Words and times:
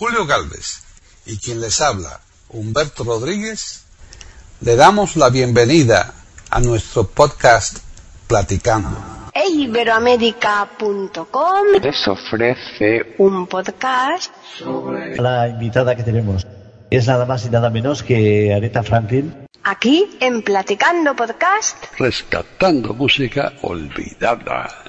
Julio 0.00 0.24
Galvez 0.24 0.82
y 1.26 1.36
quien 1.36 1.60
les 1.60 1.78
habla, 1.82 2.20
Humberto 2.48 3.04
Rodríguez, 3.04 3.84
le 4.62 4.74
damos 4.74 5.14
la 5.16 5.28
bienvenida 5.28 6.14
a 6.48 6.58
nuestro 6.60 7.06
podcast 7.06 7.80
Platicando. 8.26 8.96
Iberoamérica.com 9.34 11.66
les 11.82 12.08
ofrece 12.08 13.14
un 13.18 13.46
podcast 13.46 14.32
La 15.18 15.48
invitada 15.50 15.94
que 15.94 16.02
tenemos 16.02 16.46
es 16.90 17.06
nada 17.06 17.26
más 17.26 17.44
y 17.44 17.50
nada 17.50 17.68
menos 17.68 18.02
que 18.02 18.54
Aretha 18.54 18.82
Franklin. 18.82 19.48
aquí 19.64 20.16
en 20.22 20.40
Platicando 20.40 21.14
Podcast. 21.14 21.76
rescatando 21.98 22.94
música 22.94 23.52
olvidada. 23.60 24.82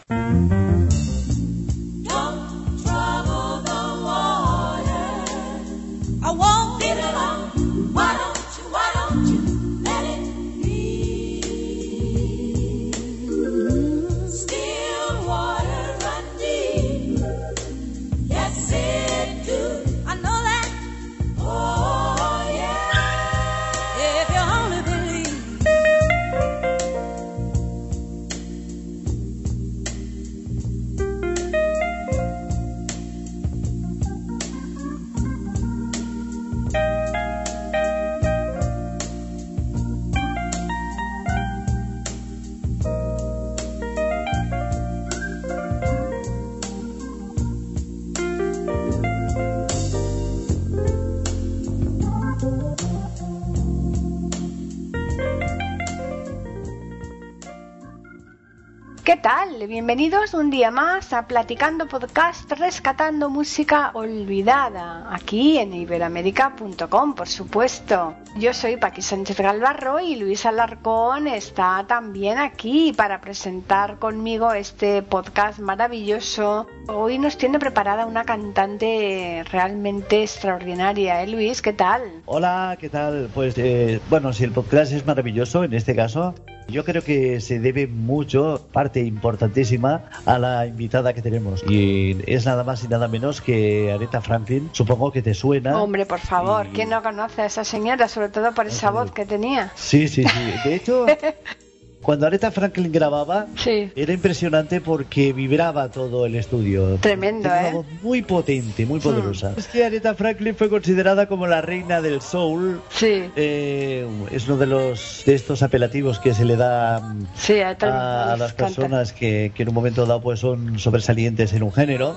¿Qué 59.04 59.18
tal? 59.18 59.66
Bienvenidos 59.68 60.35
un 60.35 60.52
día 60.52 60.70
más 60.70 61.12
a 61.12 61.27
Platicando 61.27 61.88
Podcast 61.88 62.52
Rescatando 62.52 63.32
Música 63.32 63.90
Olvidada, 63.96 65.12
aquí 65.12 65.58
en 65.58 65.74
iberoamérica.com, 65.74 67.16
por 67.16 67.28
supuesto. 67.28 68.13
Yo 68.38 68.53
soy 68.53 68.78
Paqui 68.78 69.02
Sánchez 69.02 69.40
Galvarro 69.40 70.00
y 70.00 70.18
Luis 70.18 70.46
Alarcón 70.46 71.25
está 71.25 71.84
también 71.88 72.38
aquí 72.38 72.94
para 72.96 73.22
presentar 73.22 73.97
conmigo 73.97 74.53
este 74.53 75.02
podcast 75.02 75.58
maravilloso. 75.58 76.68
Hoy 76.88 77.18
nos 77.18 77.40
tiene 77.40 77.58
preparada 77.58 78.06
una 78.06 78.24
cantante 78.24 79.44
realmente 79.52 80.22
extraordinaria, 80.22 81.24
¿eh 81.24 81.28
Luis? 81.28 81.63
¿Qué 81.63 81.74
tal? 81.74 82.03
Hola, 82.28 82.78
¿qué 82.80 82.90
tal? 82.90 83.31
Pues 83.34 83.56
eh, 83.58 84.00
bueno, 84.12 84.31
si 84.31 84.44
el 84.44 84.52
podcast 84.52 84.91
es 84.91 85.08
maravilloso 85.08 85.63
en 85.63 85.74
este 85.74 85.96
caso, 85.96 86.36
yo 86.72 86.84
creo 86.86 87.03
que 87.03 87.40
se 87.41 87.59
debe 87.59 87.88
mucho, 87.88 88.68
parte 88.72 89.02
importantísima, 89.02 90.06
a 90.25 90.40
la 90.40 90.66
invitada 90.66 91.14
que 91.14 91.22
tenemos. 91.22 91.64
Y 91.69 92.18
es 92.25 92.46
nada 92.46 92.64
más 92.64 92.84
y 92.84 92.88
nada 92.88 93.08
menos 93.08 93.41
que 93.41 93.91
Aretha 93.91 94.22
Franklin. 94.22 94.69
Supongo 94.74 95.12
que 95.12 95.22
te 95.22 95.34
suena. 95.34 95.81
Hombre, 95.81 96.06
por 96.06 96.19
favor, 96.19 96.68
Y- 96.68 96.69
¿quién 96.75 96.90
no 96.90 97.03
conoce 97.03 97.42
a 97.42 97.46
esa 97.46 97.64
señora? 97.64 98.08
Sobre 98.08 98.30
todo 98.30 98.53
por 98.53 98.68
esa 98.68 98.90
voz 98.92 99.12
que 99.12 99.25
tenía. 99.25 99.72
Sí, 99.75 100.08
sí, 100.08 100.24
sí. 100.24 100.52
De 100.64 100.75
hecho, 100.75 101.06
cuando 102.01 102.25
Aretha 102.28 102.51
Franklin 102.51 102.91
grababa, 102.91 103.47
Sí. 103.57 103.91
era 103.95 104.13
impresionante 104.13 104.81
porque 104.81 105.34
vibraba 105.34 105.89
todo 105.89 106.25
el 106.25 106.35
estudio. 106.35 106.97
Tremendo, 107.01 107.50
Tenía 107.50 107.62
¿eh? 107.62 107.69
Una 107.69 107.78
voz 107.78 107.85
muy 108.01 108.22
potente, 108.22 108.85
muy 108.85 109.00
poderosa. 109.00 109.53
Es 109.57 109.67
que 109.67 109.85
Aretha 109.85 110.16
Franklin 110.16 110.56
fue 110.56 110.69
considerada 110.69 111.28
como 111.28 111.47
la 111.47 111.62
reina 111.62 112.01
del 112.01 112.22
soul. 112.22 112.81
Sí, 112.89 113.23
Eh, 113.35 114.06
es 114.31 114.47
uno 114.47 114.57
de 114.57 114.66
los 114.67 115.23
de 115.25 115.35
estos 115.35 115.62
apelativos 115.63 116.19
que 116.19 116.34
se 116.34 116.45
le 116.45 116.56
da 116.56 117.00
mm, 117.00 117.28
sí, 117.35 117.59
a, 117.59 118.33
a, 118.33 118.38
las 118.38 118.53
personas 118.53 119.13
que, 119.13 119.51
que 119.56 119.63
en 119.63 119.69
un 119.69 119.75
momento 119.75 120.06
dado 120.06 120.22
pues 120.22 120.39
son 120.39 120.79
sobresalientes 120.79 121.53
en 121.53 121.63
un 121.63 121.72
género. 121.72 122.16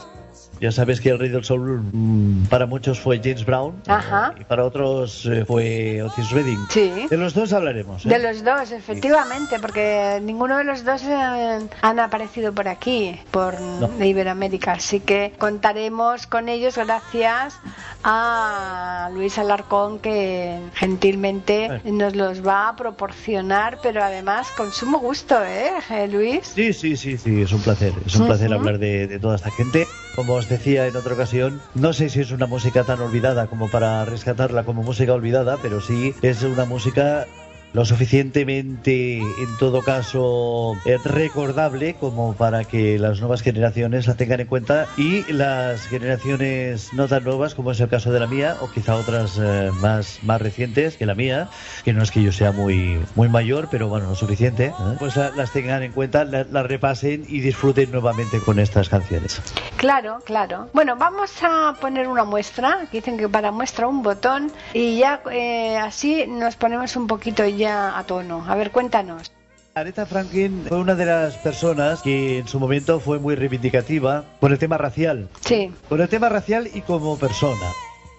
Ya 0.64 0.72
sabes 0.72 0.98
que 0.98 1.10
el 1.10 1.18
rey 1.18 1.28
del 1.28 1.44
soul 1.44 1.82
mm, 1.92 2.46
para 2.46 2.64
muchos 2.64 2.98
fue 2.98 3.20
James 3.22 3.44
Brown 3.44 3.74
Ajá. 3.86 4.32
y 4.40 4.44
para 4.44 4.64
otros 4.64 5.26
eh, 5.26 5.44
fue 5.44 6.00
Otis 6.02 6.30
Redding. 6.30 6.58
Sí. 6.70 7.06
De 7.10 7.18
los 7.18 7.34
dos 7.34 7.52
hablaremos. 7.52 8.06
¿eh? 8.06 8.08
De 8.08 8.18
los 8.18 8.42
dos, 8.42 8.70
efectivamente, 8.72 9.58
porque 9.60 10.18
ninguno 10.22 10.56
de 10.56 10.64
los 10.64 10.82
dos 10.82 11.02
eh, 11.02 11.58
han 11.82 12.00
aparecido 12.00 12.54
por 12.54 12.66
aquí, 12.68 13.20
por 13.30 13.60
No. 13.60 13.90
Iberoamérica. 14.02 14.72
Así 14.72 15.00
que 15.00 15.34
contaremos 15.36 16.26
con 16.26 16.48
ellos 16.48 16.78
gracias 16.78 17.58
a 18.02 19.10
Luis 19.12 19.36
Alarcón, 19.36 19.98
que 19.98 20.60
gentilmente 20.76 21.82
nos 21.84 22.16
los 22.16 22.46
va 22.46 22.70
a 22.70 22.76
proporcionar, 22.76 23.80
pero 23.82 24.02
además 24.02 24.48
con 24.56 24.72
sumo 24.72 24.98
gusto, 24.98 25.36
¿eh, 25.44 26.08
Luis? 26.10 26.52
Sí, 26.54 26.72
sí, 26.72 26.96
sí, 26.96 27.18
sí, 27.18 27.42
es 27.42 27.52
un 27.52 27.60
placer. 27.60 27.92
Es 28.06 28.16
un 28.16 28.24
placer 28.24 28.50
hablar 28.50 28.78
de, 28.78 29.06
de 29.06 29.18
toda 29.18 29.36
esta 29.36 29.50
gente. 29.50 29.86
Como 30.14 30.34
os 30.34 30.48
decía 30.48 30.86
en 30.86 30.94
otra 30.96 31.14
ocasión, 31.14 31.60
no 31.74 31.92
sé 31.92 32.08
si 32.08 32.20
es 32.20 32.30
una 32.30 32.46
música 32.46 32.84
tan 32.84 33.00
olvidada 33.00 33.48
como 33.48 33.68
para 33.68 34.04
rescatarla 34.04 34.64
como 34.64 34.84
música 34.84 35.12
olvidada, 35.12 35.58
pero 35.60 35.80
sí 35.80 36.14
es 36.22 36.42
una 36.44 36.64
música 36.64 37.26
lo 37.74 37.84
suficientemente, 37.84 39.42
en 39.42 39.56
todo 39.58 39.82
caso, 39.82 40.76
eh, 40.84 40.98
recordable 41.04 41.94
como 41.96 42.36
para 42.36 42.64
que 42.64 42.98
las 43.00 43.18
nuevas 43.20 43.42
generaciones 43.42 44.06
la 44.06 44.14
tengan 44.14 44.38
en 44.40 44.46
cuenta 44.46 44.86
y 44.96 45.30
las 45.32 45.86
generaciones 45.88 46.92
no 46.94 47.08
tan 47.08 47.24
nuevas, 47.24 47.56
como 47.56 47.72
es 47.72 47.80
el 47.80 47.88
caso 47.88 48.12
de 48.12 48.20
la 48.20 48.28
mía, 48.28 48.56
o 48.60 48.70
quizá 48.70 48.94
otras 48.96 49.40
eh, 49.42 49.72
más, 49.80 50.20
más 50.22 50.40
recientes 50.40 50.96
que 50.96 51.04
la 51.04 51.16
mía, 51.16 51.48
que 51.84 51.92
no 51.92 52.02
es 52.04 52.12
que 52.12 52.22
yo 52.22 52.30
sea 52.30 52.52
muy, 52.52 53.00
muy 53.16 53.28
mayor, 53.28 53.68
pero 53.68 53.88
bueno, 53.88 54.06
lo 54.06 54.14
suficiente, 54.14 54.66
¿eh? 54.66 54.72
pues 55.00 55.16
la- 55.16 55.32
las 55.32 55.50
tengan 55.50 55.82
en 55.82 55.90
cuenta, 55.90 56.24
la- 56.24 56.44
las 56.44 56.66
repasen 56.66 57.24
y 57.28 57.40
disfruten 57.40 57.90
nuevamente 57.90 58.38
con 58.40 58.60
estas 58.60 58.88
canciones. 58.88 59.42
Claro, 59.76 60.20
claro. 60.24 60.68
Bueno, 60.72 60.94
vamos 60.96 61.32
a 61.42 61.76
poner 61.80 62.06
una 62.06 62.22
muestra. 62.24 62.86
Dicen 62.92 63.18
que 63.18 63.28
para 63.28 63.50
muestra 63.50 63.88
un 63.88 64.02
botón 64.02 64.52
y 64.72 64.98
ya 64.98 65.20
eh, 65.32 65.76
así 65.76 66.24
nos 66.28 66.54
ponemos 66.56 66.94
un 66.94 67.08
poquito 67.08 67.44
ya 67.44 67.63
a 67.66 68.02
tono. 68.06 68.44
A 68.46 68.54
ver, 68.56 68.70
cuéntanos. 68.70 69.32
Aretha 69.74 70.06
Franklin 70.06 70.64
fue 70.68 70.78
una 70.78 70.94
de 70.94 71.04
las 71.04 71.36
personas 71.38 72.00
que 72.00 72.38
en 72.38 72.46
su 72.46 72.60
momento 72.60 73.00
fue 73.00 73.18
muy 73.18 73.34
reivindicativa 73.34 74.24
con 74.38 74.52
el 74.52 74.58
tema 74.58 74.78
racial. 74.78 75.28
Sí, 75.40 75.72
Con 75.88 76.00
el 76.00 76.08
tema 76.08 76.28
racial 76.28 76.68
y 76.72 76.80
como 76.82 77.18
persona. 77.18 77.66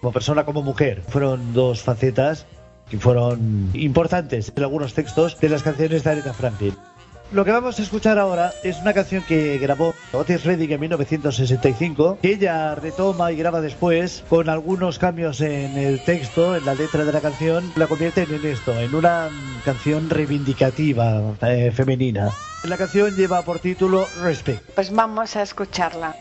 Como 0.02 0.12
persona, 0.12 0.44
como 0.44 0.62
mujer. 0.62 1.02
Fueron 1.08 1.54
dos 1.54 1.82
facetas 1.82 2.46
que 2.90 3.00
fueron 3.00 3.72
importantes 3.74 4.52
en 4.54 4.64
algunos 4.64 4.94
textos 4.94 5.40
de 5.40 5.50
las 5.50 5.64
canciones 5.64 6.04
de 6.04 6.12
Aretha 6.12 6.34
Franklin. 6.34 6.76
Lo 7.32 7.44
que 7.44 7.52
vamos 7.52 7.80
a 7.80 7.82
escuchar 7.82 8.20
ahora 8.20 8.54
es 8.64 8.78
una 8.80 8.94
canción 8.94 9.24
que 9.24 9.58
grabó 9.58 9.94
Otis 10.14 10.44
Redding 10.44 10.72
en 10.72 10.80
1965, 10.80 12.20
que 12.22 12.34
ella 12.34 12.76
retoma 12.76 13.32
y 13.32 13.36
graba 13.36 13.62
después 13.62 14.24
con 14.30 14.48
algunos 14.48 15.00
cambios 15.00 15.42
en 15.42 15.76
el 15.78 16.04
texto, 16.04 16.56
en 16.56 16.66
la 16.66 16.76
letra 16.76 17.04
de 17.04 17.12
la 17.12 17.22
canción, 17.22 17.72
la 17.76 17.88
convierten 17.88 18.32
en 18.34 18.46
esto, 18.46 18.80
en 18.80 18.94
una 18.94 19.30
canción 19.66 20.10
reivindicativa 20.10 21.36
eh, 21.42 21.72
femenina. 21.72 22.30
La 22.64 22.78
canción 22.78 23.16
lleva 23.16 23.42
por 23.42 23.60
título 23.60 24.08
Respect. 24.22 24.62
pues 24.76 24.92
vamos 24.92 25.36
a 25.36 25.42
escucharla. 25.42 26.16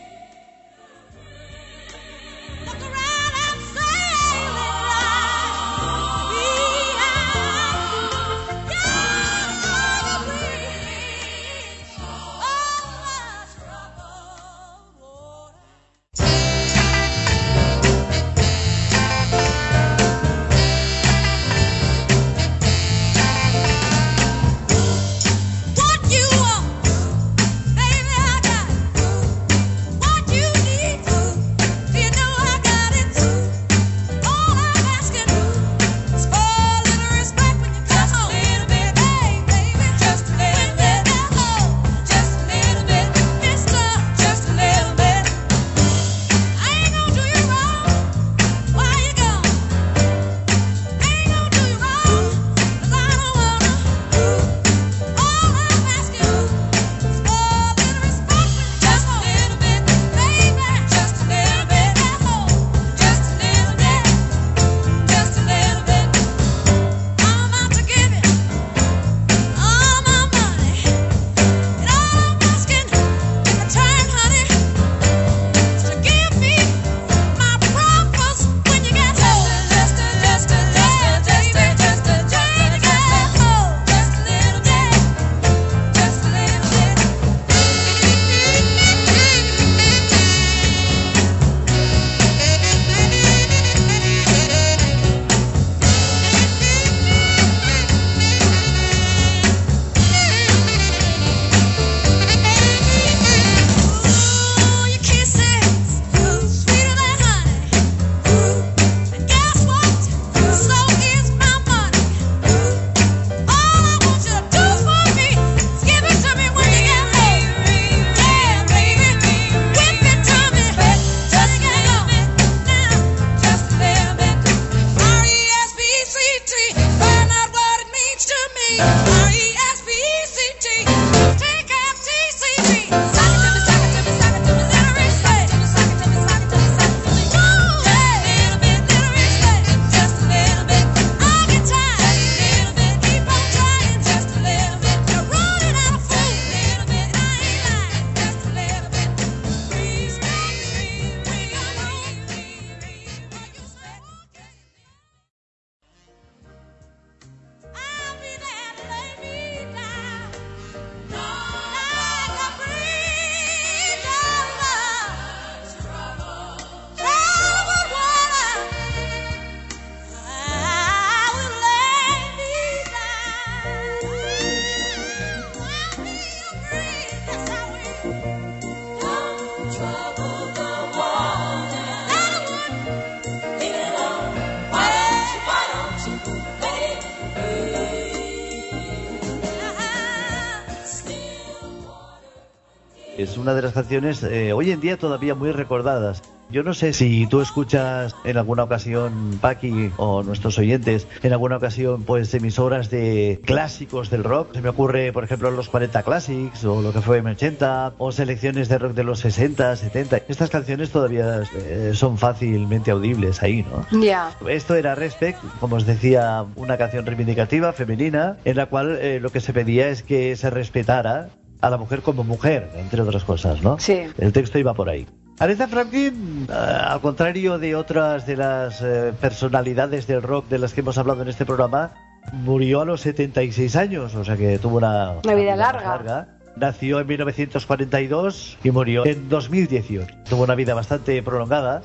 Una 193.45 193.53
de 193.53 193.61
las 193.61 193.73
canciones 193.73 194.23
eh, 194.23 194.53
hoy 194.53 194.71
en 194.71 194.81
día 194.81 194.97
todavía 194.97 195.35
muy 195.35 195.51
recordadas. 195.51 196.23
Yo 196.49 196.63
no 196.63 196.73
sé 196.73 196.93
si 196.93 197.27
tú 197.27 197.41
escuchas 197.41 198.15
en 198.23 198.37
alguna 198.37 198.63
ocasión, 198.63 199.37
Paqui, 199.39 199.91
o 199.97 200.23
nuestros 200.23 200.57
oyentes, 200.57 201.07
en 201.21 201.31
alguna 201.31 201.57
ocasión, 201.57 202.03
pues 202.03 202.33
emisoras 202.33 202.89
de 202.89 203.39
clásicos 203.45 204.09
del 204.09 204.23
rock. 204.23 204.53
Se 204.53 204.61
me 204.61 204.69
ocurre, 204.69 205.13
por 205.13 205.23
ejemplo, 205.23 205.51
los 205.51 205.69
40 205.69 206.01
Classics, 206.01 206.65
o 206.65 206.81
lo 206.81 206.91
que 206.91 207.01
fue 207.01 207.21
M80, 207.21 207.93
o 207.99 208.11
selecciones 208.11 208.67
de 208.67 208.79
rock 208.79 208.93
de 208.93 209.03
los 209.03 209.19
60, 209.19 209.75
70. 209.75 210.17
Estas 210.27 210.49
canciones 210.49 210.89
todavía 210.89 211.43
eh, 211.55 211.91
son 211.93 212.17
fácilmente 212.17 212.89
audibles 212.89 213.43
ahí, 213.43 213.63
¿no? 213.63 214.01
Ya. 214.01 214.35
Esto 214.47 214.73
era 214.73 214.95
Respect, 214.95 215.39
como 215.59 215.75
os 215.75 215.85
decía, 215.85 216.45
una 216.55 216.77
canción 216.77 217.05
reivindicativa, 217.05 217.73
femenina, 217.73 218.37
en 218.43 218.57
la 218.57 218.65
cual 218.65 218.97
eh, 218.99 219.19
lo 219.19 219.29
que 219.29 219.39
se 219.39 219.53
pedía 219.53 219.89
es 219.89 220.01
que 220.01 220.35
se 220.35 220.49
respetara 220.49 221.29
a 221.61 221.69
la 221.69 221.77
mujer 221.77 222.01
como 222.01 222.23
mujer, 222.23 222.71
entre 222.75 223.01
otras 223.01 223.23
cosas, 223.23 223.61
¿no? 223.61 223.79
Sí. 223.79 224.03
El 224.17 224.33
texto 224.33 224.59
iba 224.59 224.73
por 224.73 224.89
ahí. 224.89 225.07
Aretha 225.39 225.67
Franklin, 225.67 226.47
eh, 226.49 226.53
al 226.53 227.01
contrario 227.01 227.57
de 227.57 227.75
otras 227.75 228.25
de 228.25 228.37
las 228.37 228.81
eh, 228.81 229.13
personalidades 229.19 230.07
del 230.07 230.21
rock 230.21 230.47
de 230.47 230.59
las 230.59 230.73
que 230.73 230.81
hemos 230.81 230.97
hablado 230.97 231.23
en 231.23 231.27
este 231.27 231.45
programa, 231.45 231.91
murió 232.31 232.81
a 232.81 232.85
los 232.85 233.01
76 233.01 233.75
años, 233.75 234.15
o 234.15 234.23
sea 234.23 234.37
que 234.37 234.57
tuvo 234.59 234.77
una, 234.77 235.15
Una 235.23 235.33
vida 235.33 235.55
más 235.55 235.83
larga. 235.83 236.27
Nació 236.55 237.01
en 237.01 237.07
1942 237.07 238.59
y 238.63 238.71
murió 238.71 239.05
en 239.05 239.27
2018. 239.27 240.07
Tuvo 240.29 240.43
una 240.43 240.55
vida 240.55 240.73
bastante 240.73 241.21
prolongada. 241.21 241.81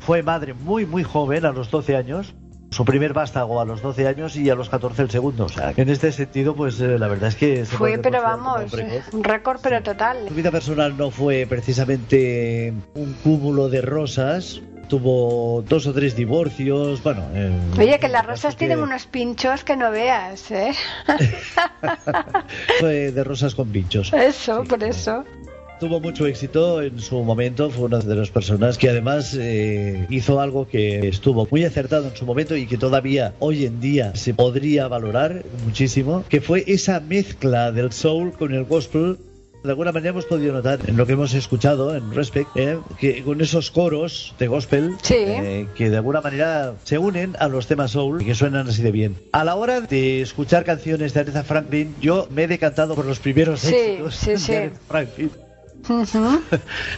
Fue 0.00 0.22
madre 0.22 0.54
muy, 0.54 0.86
muy 0.86 1.02
joven, 1.02 1.44
a 1.44 1.52
los 1.52 1.70
12 1.70 1.96
años. 1.96 2.34
Su 2.70 2.84
primer 2.84 3.12
vástago 3.12 3.60
a 3.60 3.64
los 3.64 3.80
12 3.80 4.06
años 4.06 4.36
y 4.36 4.50
a 4.50 4.54
los 4.54 4.68
14 4.68 5.02
el 5.02 5.10
segundo. 5.10 5.44
O 5.44 5.48
sea, 5.48 5.72
en 5.76 5.88
este 5.88 6.12
sentido, 6.12 6.54
pues 6.54 6.80
eh, 6.80 6.98
la 6.98 7.08
verdad 7.08 7.28
es 7.28 7.36
que... 7.36 7.64
se 7.64 7.76
Fue, 7.76 7.98
pero 7.98 8.22
vamos, 8.22 8.72
un 9.12 9.24
récord, 9.24 9.60
pero 9.62 9.82
total. 9.82 10.18
Su 10.28 10.34
vida 10.34 10.50
personal 10.50 10.96
no 10.96 11.10
fue 11.10 11.46
precisamente 11.48 12.72
un 12.94 13.12
cúmulo 13.22 13.68
de 13.68 13.82
rosas. 13.82 14.60
Tuvo 14.88 15.62
dos 15.62 15.86
o 15.86 15.92
tres 15.92 16.14
divorcios. 16.14 17.02
Bueno, 17.02 17.24
eh, 17.34 17.52
Oye, 17.78 17.98
que 17.98 18.08
las 18.08 18.24
rosas 18.24 18.56
tienen 18.56 18.80
unos 18.80 19.06
pinchos 19.06 19.64
que 19.64 19.76
no 19.76 19.90
veas, 19.90 20.50
¿eh? 20.52 20.72
Fue 22.80 23.10
de 23.10 23.24
rosas 23.24 23.54
con 23.54 23.68
pinchos. 23.70 24.12
Eso, 24.12 24.62
Sí, 24.62 24.68
por 24.68 24.82
eh, 24.84 24.88
eso. 24.88 25.24
Tuvo 25.78 26.00
mucho 26.00 26.26
éxito 26.26 26.80
en 26.80 26.98
su 27.00 27.22
momento, 27.22 27.68
fue 27.68 27.84
una 27.84 27.98
de 27.98 28.14
las 28.14 28.30
personas 28.30 28.78
que 28.78 28.88
además 28.88 29.36
eh, 29.38 30.06
hizo 30.08 30.40
algo 30.40 30.66
que 30.66 31.06
estuvo 31.08 31.46
muy 31.50 31.64
acertado 31.64 32.08
en 32.08 32.16
su 32.16 32.24
momento 32.24 32.56
y 32.56 32.66
que 32.66 32.78
todavía 32.78 33.34
hoy 33.40 33.66
en 33.66 33.78
día 33.78 34.16
se 34.16 34.32
podría 34.32 34.88
valorar 34.88 35.42
muchísimo, 35.66 36.24
que 36.30 36.40
fue 36.40 36.64
esa 36.66 37.00
mezcla 37.00 37.72
del 37.72 37.92
soul 37.92 38.32
con 38.32 38.54
el 38.54 38.64
gospel. 38.64 39.18
De 39.64 39.70
alguna 39.70 39.92
manera 39.92 40.10
hemos 40.10 40.24
podido 40.24 40.54
notar 40.54 40.78
en 40.86 40.96
lo 40.96 41.06
que 41.06 41.12
hemos 41.12 41.34
escuchado 41.34 41.94
en 41.94 42.10
Respect, 42.14 42.48
eh, 42.56 42.78
que 42.98 43.22
con 43.22 43.40
esos 43.42 43.70
coros 43.70 44.34
de 44.38 44.46
gospel, 44.46 44.94
Sí. 45.02 45.14
eh, 45.18 45.66
que 45.76 45.90
de 45.90 45.96
alguna 45.98 46.22
manera 46.22 46.72
se 46.84 46.96
unen 46.96 47.36
a 47.38 47.48
los 47.48 47.66
temas 47.66 47.90
soul 47.90 48.22
y 48.22 48.24
que 48.24 48.34
suenan 48.34 48.66
así 48.68 48.80
de 48.80 48.92
bien. 48.92 49.16
A 49.32 49.44
la 49.44 49.56
hora 49.56 49.82
de 49.82 50.22
escuchar 50.22 50.64
canciones 50.64 51.12
de 51.12 51.20
Aretha 51.20 51.42
Franklin, 51.42 51.94
yo 52.00 52.28
me 52.30 52.44
he 52.44 52.48
decantado 52.48 52.94
por 52.94 53.04
los 53.04 53.18
primeros 53.18 53.60
Sí, 53.60 53.74
éxitos 53.74 54.14
sí, 54.14 54.52
de. 54.52 54.56
Aretha 54.58 54.80
Franklin 54.88 55.30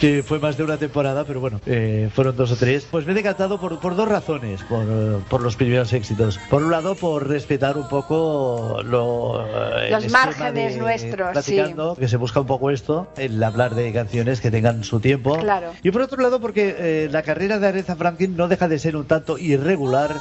Que 0.00 0.23
fue 0.23 0.38
más 0.38 0.56
de 0.56 0.64
una 0.64 0.76
temporada, 0.76 1.25
pero 1.25 1.40
bueno, 1.40 1.61
eh, 1.66 2.08
fueron 2.14 2.37
dos 2.37 2.52
o 2.52 2.56
tres. 2.56 2.87
Pues 2.90 3.06
me 3.06 3.12
he 3.12 3.14
decantado 3.14 3.61
por, 3.61 3.78
por 3.80 3.97
dos 3.97 4.08
razones, 4.08 4.62
por, 4.62 4.87
por 5.28 5.42
los 5.42 5.56
primeros 5.56 5.92
éxitos. 5.92 6.38
Por 6.50 6.62
un 6.62 6.70
lado, 6.70 6.94
por 6.94 7.28
respetar 7.28 7.76
un 7.76 7.88
poco 7.88 8.80
lo, 8.85 9.44
eh, 9.47 9.90
Los 9.90 10.11
márgenes 10.11 10.75
de 10.75 10.80
nuestros, 10.80 11.32
Platicando, 11.32 11.97
Que 11.97 12.08
se 12.08 12.16
busca 12.16 12.40
un 12.40 12.47
poco 12.47 12.70
esto, 12.70 13.08
el 13.16 13.42
hablar 13.42 13.75
de 13.75 13.92
canciones 13.92 14.40
que 14.40 14.50
tengan 14.50 14.85
su 14.85 15.00
tiempo. 15.00 15.38
Claro. 15.38 15.73
Y 15.82 15.90
por 15.90 16.02
otro 16.02 16.23
lado, 16.23 16.40
porque 16.40 16.75
eh, 16.78 17.08
la 17.11 17.23
carrera 17.23 17.58
de 17.58 17.68
Aretha 17.68 17.97
Franklin 17.97 18.37
no 18.37 18.49
deja 18.49 18.68
de 18.68 18.78
ser 18.78 18.97
un 18.97 19.06
tanto 19.06 19.38
irregular. 19.38 20.16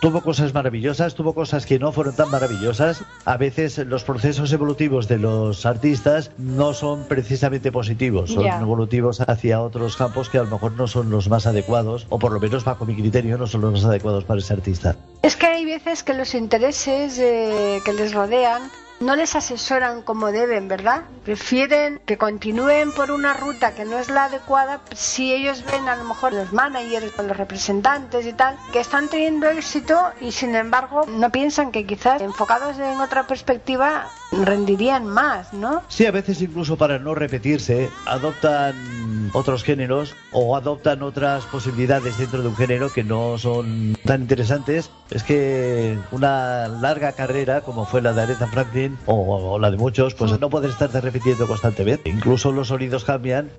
Tuvo 0.00 0.22
cosas 0.22 0.54
maravillosas, 0.54 1.14
tuvo 1.14 1.34
cosas 1.34 1.66
que 1.66 1.78
no 1.78 1.92
fueron 1.92 2.16
tan 2.16 2.30
maravillosas. 2.30 3.04
A 3.26 3.36
veces 3.36 3.76
los 3.76 4.02
procesos 4.02 4.50
evolutivos 4.50 5.08
de 5.08 5.18
los 5.18 5.66
artistas 5.66 6.30
no 6.38 6.72
son 6.72 7.04
precisamente 7.04 7.70
positivos, 7.70 8.30
son 8.30 8.46
evolutivos 8.46 9.20
hacia 9.20 9.60
otros 9.60 9.98
campos 9.98 10.30
que 10.30 10.38
a 10.38 10.44
lo 10.44 10.48
mejor 10.48 10.72
no 10.72 10.86
son 10.86 11.10
los 11.10 11.28
más 11.28 11.46
adecuados, 11.46 12.06
o 12.08 12.18
por 12.18 12.32
lo 12.32 12.40
menos 12.40 12.64
bajo 12.64 12.86
mi 12.86 12.96
criterio 12.96 13.36
no 13.36 13.46
son 13.46 13.60
los 13.60 13.72
más 13.72 13.84
adecuados 13.84 14.24
para 14.24 14.40
ese 14.40 14.54
artista. 14.54 14.96
Es 15.20 15.36
que 15.36 15.44
hay 15.44 15.66
veces 15.66 16.02
que 16.02 16.14
los 16.14 16.34
intereses 16.34 17.18
eh, 17.18 17.82
que 17.84 17.92
les 17.92 18.14
rodean 18.14 18.62
no 19.00 19.16
les 19.16 19.34
asesoran 19.34 20.02
como 20.02 20.30
deben, 20.30 20.68
¿verdad? 20.68 21.02
Prefieren 21.24 22.00
que 22.04 22.18
continúen 22.18 22.92
por 22.92 23.10
una 23.10 23.32
ruta 23.32 23.74
que 23.74 23.84
no 23.86 23.98
es 23.98 24.10
la 24.10 24.24
adecuada 24.24 24.80
si 24.92 25.32
ellos 25.32 25.64
ven 25.64 25.88
a 25.88 25.96
lo 25.96 26.04
mejor 26.04 26.34
los 26.34 26.52
managers 26.52 27.12
o 27.18 27.22
los 27.22 27.36
representantes 27.36 28.26
y 28.26 28.32
tal 28.34 28.58
que 28.72 28.80
están 28.80 29.08
teniendo 29.08 29.48
éxito 29.48 29.98
y 30.20 30.32
sin 30.32 30.54
embargo 30.54 31.06
no 31.08 31.30
piensan 31.30 31.72
que 31.72 31.86
quizás 31.86 32.20
enfocados 32.20 32.78
en 32.78 33.00
otra 33.00 33.26
perspectiva 33.26 34.10
rendirían 34.32 35.06
más, 35.06 35.52
¿no? 35.52 35.82
Sí, 35.88 36.06
a 36.06 36.10
veces 36.10 36.40
incluso 36.40 36.76
para 36.76 36.98
no 36.98 37.14
repetirse, 37.14 37.90
adoptan 38.06 39.09
otros 39.32 39.62
géneros 39.64 40.14
o 40.32 40.56
adoptan 40.56 41.02
otras 41.02 41.44
posibilidades 41.46 42.18
dentro 42.18 42.42
de 42.42 42.48
un 42.48 42.56
género 42.56 42.92
que 42.92 43.04
no 43.04 43.38
son 43.38 43.96
tan 44.04 44.22
interesantes. 44.22 44.90
Es 45.10 45.22
que 45.22 45.98
una 46.12 46.68
larga 46.68 47.12
carrera, 47.12 47.60
como 47.60 47.84
fue 47.84 48.02
la 48.02 48.12
de 48.12 48.22
Aretha 48.22 48.46
Franklin 48.46 48.98
o, 49.06 49.14
o 49.14 49.58
la 49.58 49.70
de 49.70 49.76
muchos, 49.76 50.14
pues 50.14 50.38
no 50.38 50.50
pueden 50.50 50.70
estarse 50.70 51.00
repitiendo 51.00 51.46
constantemente. 51.46 52.10
Incluso 52.10 52.52
los 52.52 52.68
sonidos 52.68 53.04
cambian 53.04 53.50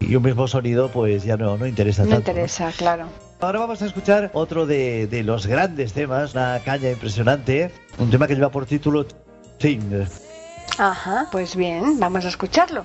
y 0.00 0.16
un 0.16 0.22
mismo 0.22 0.48
sonido 0.48 0.88
pues 0.88 1.24
ya 1.24 1.36
no, 1.36 1.56
no 1.58 1.66
interesa 1.66 2.04
No 2.04 2.10
tanto. 2.10 2.24
¿no? 2.24 2.30
interesa, 2.32 2.72
claro. 2.76 3.06
Ahora 3.40 3.60
vamos 3.60 3.80
a 3.82 3.86
escuchar 3.86 4.30
otro 4.34 4.66
de, 4.66 5.06
de 5.06 5.22
los 5.22 5.46
grandes 5.46 5.92
temas, 5.92 6.34
una 6.34 6.60
caña 6.64 6.90
impresionante, 6.90 7.70
un 7.98 8.10
tema 8.10 8.26
que 8.26 8.34
lleva 8.34 8.50
por 8.50 8.66
título 8.66 9.06
Thing. 9.58 10.04
Ajá, 10.78 11.26
pues 11.32 11.56
bien, 11.56 11.98
vamos 11.98 12.24
a 12.24 12.28
escucharlo. 12.28 12.84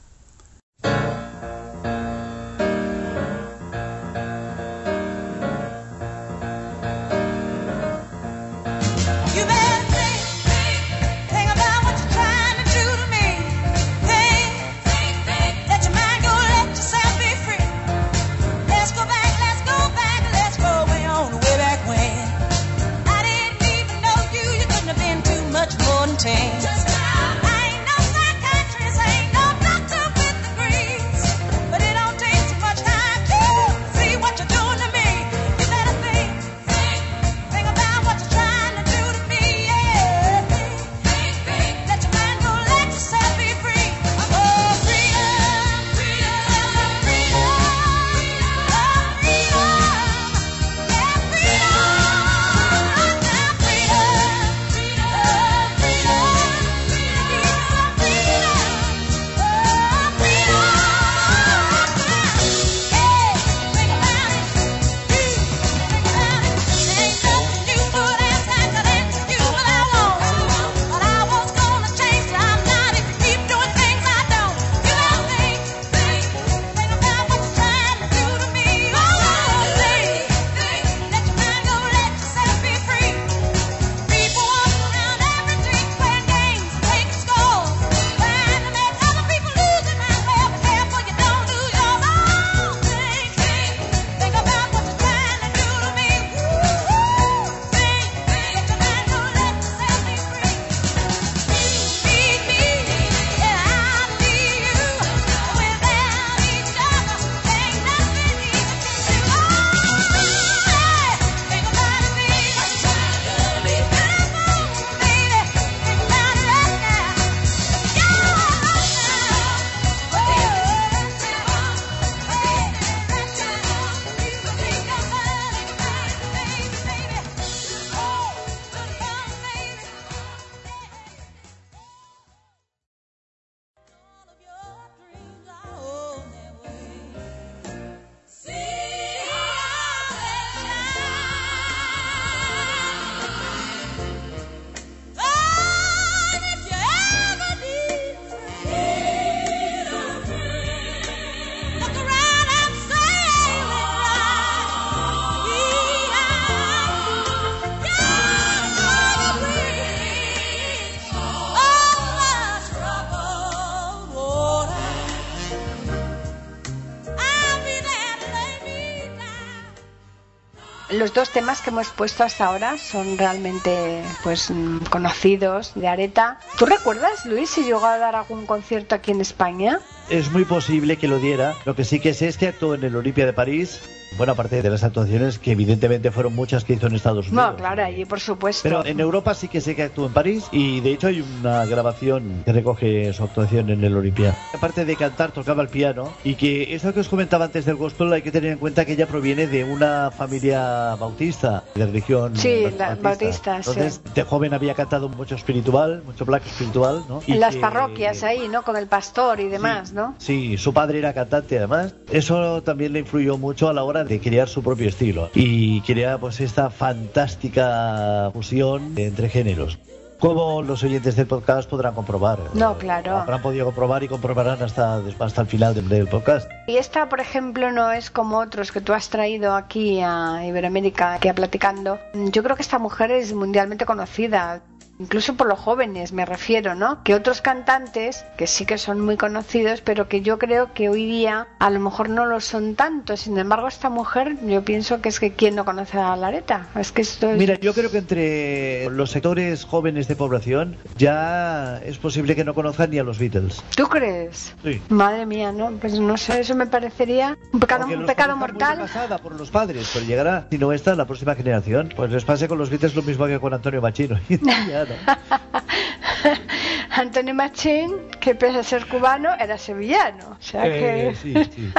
Los 171.01 171.15
dos 171.15 171.31
temas 171.31 171.61
que 171.61 171.71
hemos 171.71 171.87
puesto 171.89 172.23
hasta 172.23 172.45
ahora 172.45 172.77
son 172.77 173.17
realmente 173.17 174.03
pues 174.23 174.51
mm, 174.51 174.83
conocidos 174.91 175.71
de 175.73 175.87
Areta. 175.87 176.39
¿Tú 176.59 176.67
recuerdas, 176.67 177.25
Luis, 177.25 177.49
si 177.49 177.63
llegó 177.63 177.83
a 177.83 177.97
dar 177.97 178.15
algún 178.15 178.45
concierto 178.45 178.93
aquí 178.93 179.09
en 179.09 179.19
España? 179.19 179.79
Es 180.11 180.31
muy 180.31 180.45
posible 180.45 180.97
que 180.97 181.07
lo 181.07 181.17
diera. 181.17 181.55
Lo 181.65 181.75
que 181.75 181.85
sí 181.85 181.99
que 181.99 182.13
sé 182.13 182.27
es 182.27 182.37
que 182.37 182.49
actuó 182.49 182.75
en 182.75 182.83
el 182.83 182.95
Olimpia 182.95 183.25
de 183.25 183.33
París. 183.33 183.81
Bueno, 184.17 184.33
aparte 184.33 184.61
de 184.61 184.69
las 184.69 184.83
actuaciones 184.83 185.39
que 185.39 185.51
evidentemente 185.53 186.11
fueron 186.11 186.35
muchas 186.35 186.63
que 186.63 186.73
hizo 186.73 186.87
en 186.87 186.95
Estados 186.95 187.29
Unidos. 187.29 187.51
No, 187.51 187.55
claro, 187.55 187.83
allí 187.83 188.05
por 188.05 188.19
supuesto. 188.19 188.61
Pero 188.63 188.85
en 188.85 188.99
Europa 188.99 189.33
sí 189.33 189.47
que 189.47 189.61
sé 189.61 189.75
que 189.75 189.83
actuó 189.83 190.05
en 190.07 190.13
París 190.13 190.47
y 190.51 190.79
de 190.81 190.91
hecho 190.91 191.07
hay 191.07 191.21
una 191.21 191.65
grabación 191.65 192.43
que 192.45 192.51
recoge 192.53 193.13
su 193.13 193.23
actuación 193.23 193.69
en 193.69 193.83
el 193.83 193.95
Olimpia. 193.95 194.35
Aparte 194.53 194.85
de 194.85 194.95
cantar, 194.95 195.31
tocaba 195.31 195.63
el 195.63 195.69
piano 195.69 196.11
y 196.23 196.35
que 196.35 196.75
eso 196.75 196.93
que 196.93 196.99
os 196.99 197.07
comentaba 197.09 197.45
antes 197.45 197.65
del 197.65 197.77
gospel 197.77 198.11
hay 198.13 198.21
que 198.21 198.31
tener 198.31 198.51
en 198.51 198.57
cuenta 198.59 198.85
que 198.85 198.93
ella 198.93 199.07
proviene 199.07 199.47
de 199.47 199.63
una 199.63 200.11
familia 200.11 200.95
bautista, 200.95 201.63
de 201.73 201.85
religión 201.85 202.35
Sí, 202.35 202.61
bautista. 202.63 202.97
bautista, 203.01 203.55
Entonces, 203.57 204.01
sí. 204.05 204.11
de 204.13 204.23
joven 204.23 204.53
había 204.53 204.73
cantado 204.75 205.09
mucho 205.09 205.35
espiritual, 205.35 206.03
mucho 206.05 206.25
black 206.25 206.45
espiritual, 206.45 207.03
¿no? 207.07 207.21
Y 207.25 207.33
en 207.33 207.39
las 207.39 207.55
que- 207.55 207.61
parroquias 207.61 208.23
ahí, 208.23 208.47
¿no? 208.49 208.63
Con 208.63 208.75
el 208.75 208.87
pastor 208.87 209.39
y 209.39 209.47
demás, 209.47 209.89
Sí, 209.89 209.95
¿no? 209.95 210.15
Sí, 210.19 210.57
su 210.57 210.73
padre 210.73 210.99
era 210.99 211.13
cantante 211.13 211.57
además. 211.57 211.95
Eso 212.11 212.61
también 212.61 212.93
le 212.93 212.99
influyó 212.99 213.37
mucho 213.37 213.69
a 213.69 213.73
la 213.73 213.83
hora 213.83 214.00
de 214.03 214.19
crear 214.19 214.47
su 214.47 214.63
propio 214.63 214.89
estilo. 214.89 215.29
Y 215.33 215.81
crea 215.81 216.17
pues 216.17 216.39
esta 216.39 216.69
fantástica 216.69 218.29
fusión 218.33 218.93
entre 218.97 219.29
géneros. 219.29 219.77
Como 220.21 220.61
los 220.61 220.83
oyentes 220.83 221.15
del 221.15 221.25
podcast 221.25 221.67
podrán 221.67 221.95
comprobar. 221.95 222.37
No, 222.53 222.77
claro. 222.77 223.17
Habrán 223.17 223.41
podido 223.41 223.65
comprobar 223.65 224.03
y 224.03 224.07
comprobarán 224.07 224.61
hasta, 224.61 225.01
hasta 225.19 225.41
el 225.41 225.47
final 225.47 225.73
del, 225.73 225.89
del 225.89 226.07
podcast. 226.07 226.47
Y 226.67 226.77
esta, 226.77 227.09
por 227.09 227.19
ejemplo, 227.19 227.71
no 227.71 227.91
es 227.91 228.11
como 228.11 228.37
otros 228.37 228.71
que 228.71 228.81
tú 228.81 228.93
has 228.93 229.09
traído 229.09 229.55
aquí 229.55 229.99
a 229.99 230.45
Iberoamérica, 230.45 231.15
aquí 231.15 231.27
a 231.27 231.33
platicando. 231.33 231.97
Yo 232.13 232.43
creo 232.43 232.55
que 232.55 232.61
esta 232.61 232.77
mujer 232.77 233.09
es 233.09 233.33
mundialmente 233.33 233.87
conocida. 233.87 234.61
Incluso 235.01 235.33
por 235.33 235.47
los 235.47 235.57
jóvenes 235.57 236.13
me 236.13 236.25
refiero, 236.25 236.75
¿no? 236.75 237.03
Que 237.03 237.15
otros 237.15 237.41
cantantes, 237.41 238.23
que 238.37 238.45
sí 238.45 238.67
que 238.67 238.77
son 238.77 238.99
muy 239.01 239.17
conocidos, 239.17 239.81
pero 239.81 240.07
que 240.07 240.21
yo 240.21 240.37
creo 240.37 240.73
que 240.73 240.89
hoy 240.89 241.07
día 241.07 241.47
a 241.57 241.69
lo 241.71 241.79
mejor 241.79 242.09
no 242.09 242.27
lo 242.27 242.39
son 242.39 242.75
tanto. 242.75 243.17
Sin 243.17 243.35
embargo, 243.39 243.67
esta 243.67 243.89
mujer, 243.89 244.37
yo 244.45 244.63
pienso 244.63 245.01
que 245.01 245.09
es 245.09 245.19
que 245.19 245.33
quien 245.33 245.55
no 245.55 245.65
conoce 245.65 245.97
a 245.97 246.15
Lareta. 246.15 246.67
Es 246.75 246.91
que 246.91 247.01
esto 247.01 247.31
es... 247.31 247.37
Mira, 247.39 247.59
yo 247.59 247.73
creo 247.73 247.89
que 247.89 247.97
entre 247.97 248.89
los 248.91 249.09
sectores 249.09 249.65
jóvenes 249.65 250.07
de 250.07 250.15
población 250.15 250.77
ya 250.97 251.81
es 251.83 251.97
posible 251.97 252.35
que 252.35 252.43
no 252.43 252.53
conozcan 252.53 252.91
ni 252.91 252.99
a 252.99 253.03
los 253.03 253.17
Beatles. 253.17 253.63
¿Tú 253.75 253.87
crees? 253.87 254.53
Sí. 254.63 254.79
Madre 254.89 255.25
mía, 255.25 255.51
¿no? 255.51 255.71
Pues 255.71 255.99
no 255.99 256.15
sé, 256.15 256.41
eso 256.41 256.53
me 256.53 256.67
parecería 256.67 257.39
un 257.51 257.59
pecado, 257.59 257.87
un 257.87 258.39
mortal. 258.39 258.77
pasada 258.77 259.17
por 259.17 259.33
los 259.33 259.49
padres, 259.49 259.89
pero 259.91 260.05
llegará, 260.05 260.45
si 260.51 260.59
no 260.59 260.71
esta, 260.73 260.95
la 260.95 261.05
próxima 261.05 261.33
generación. 261.33 261.91
Pues 261.95 262.11
les 262.11 262.23
pase 262.23 262.47
con 262.47 262.59
los 262.59 262.69
Beatles 262.69 262.95
lo 262.95 263.01
mismo 263.01 263.25
que 263.25 263.39
con 263.39 263.51
Antonio 263.53 263.81
Machino. 263.81 264.19
Ya, 264.69 264.85
Antonio 266.91 267.33
Machín, 267.33 267.95
que 268.19 268.35
pese 268.35 268.59
a 268.59 268.63
ser 268.63 268.85
cubano, 268.87 269.29
era 269.39 269.57
sevillano. 269.57 270.37
O 270.39 270.41
sea 270.43 270.63
que... 270.63 271.09
Eh, 271.09 271.15
sí, 271.15 271.33
sí, 271.33 271.43
sí. 271.55 271.71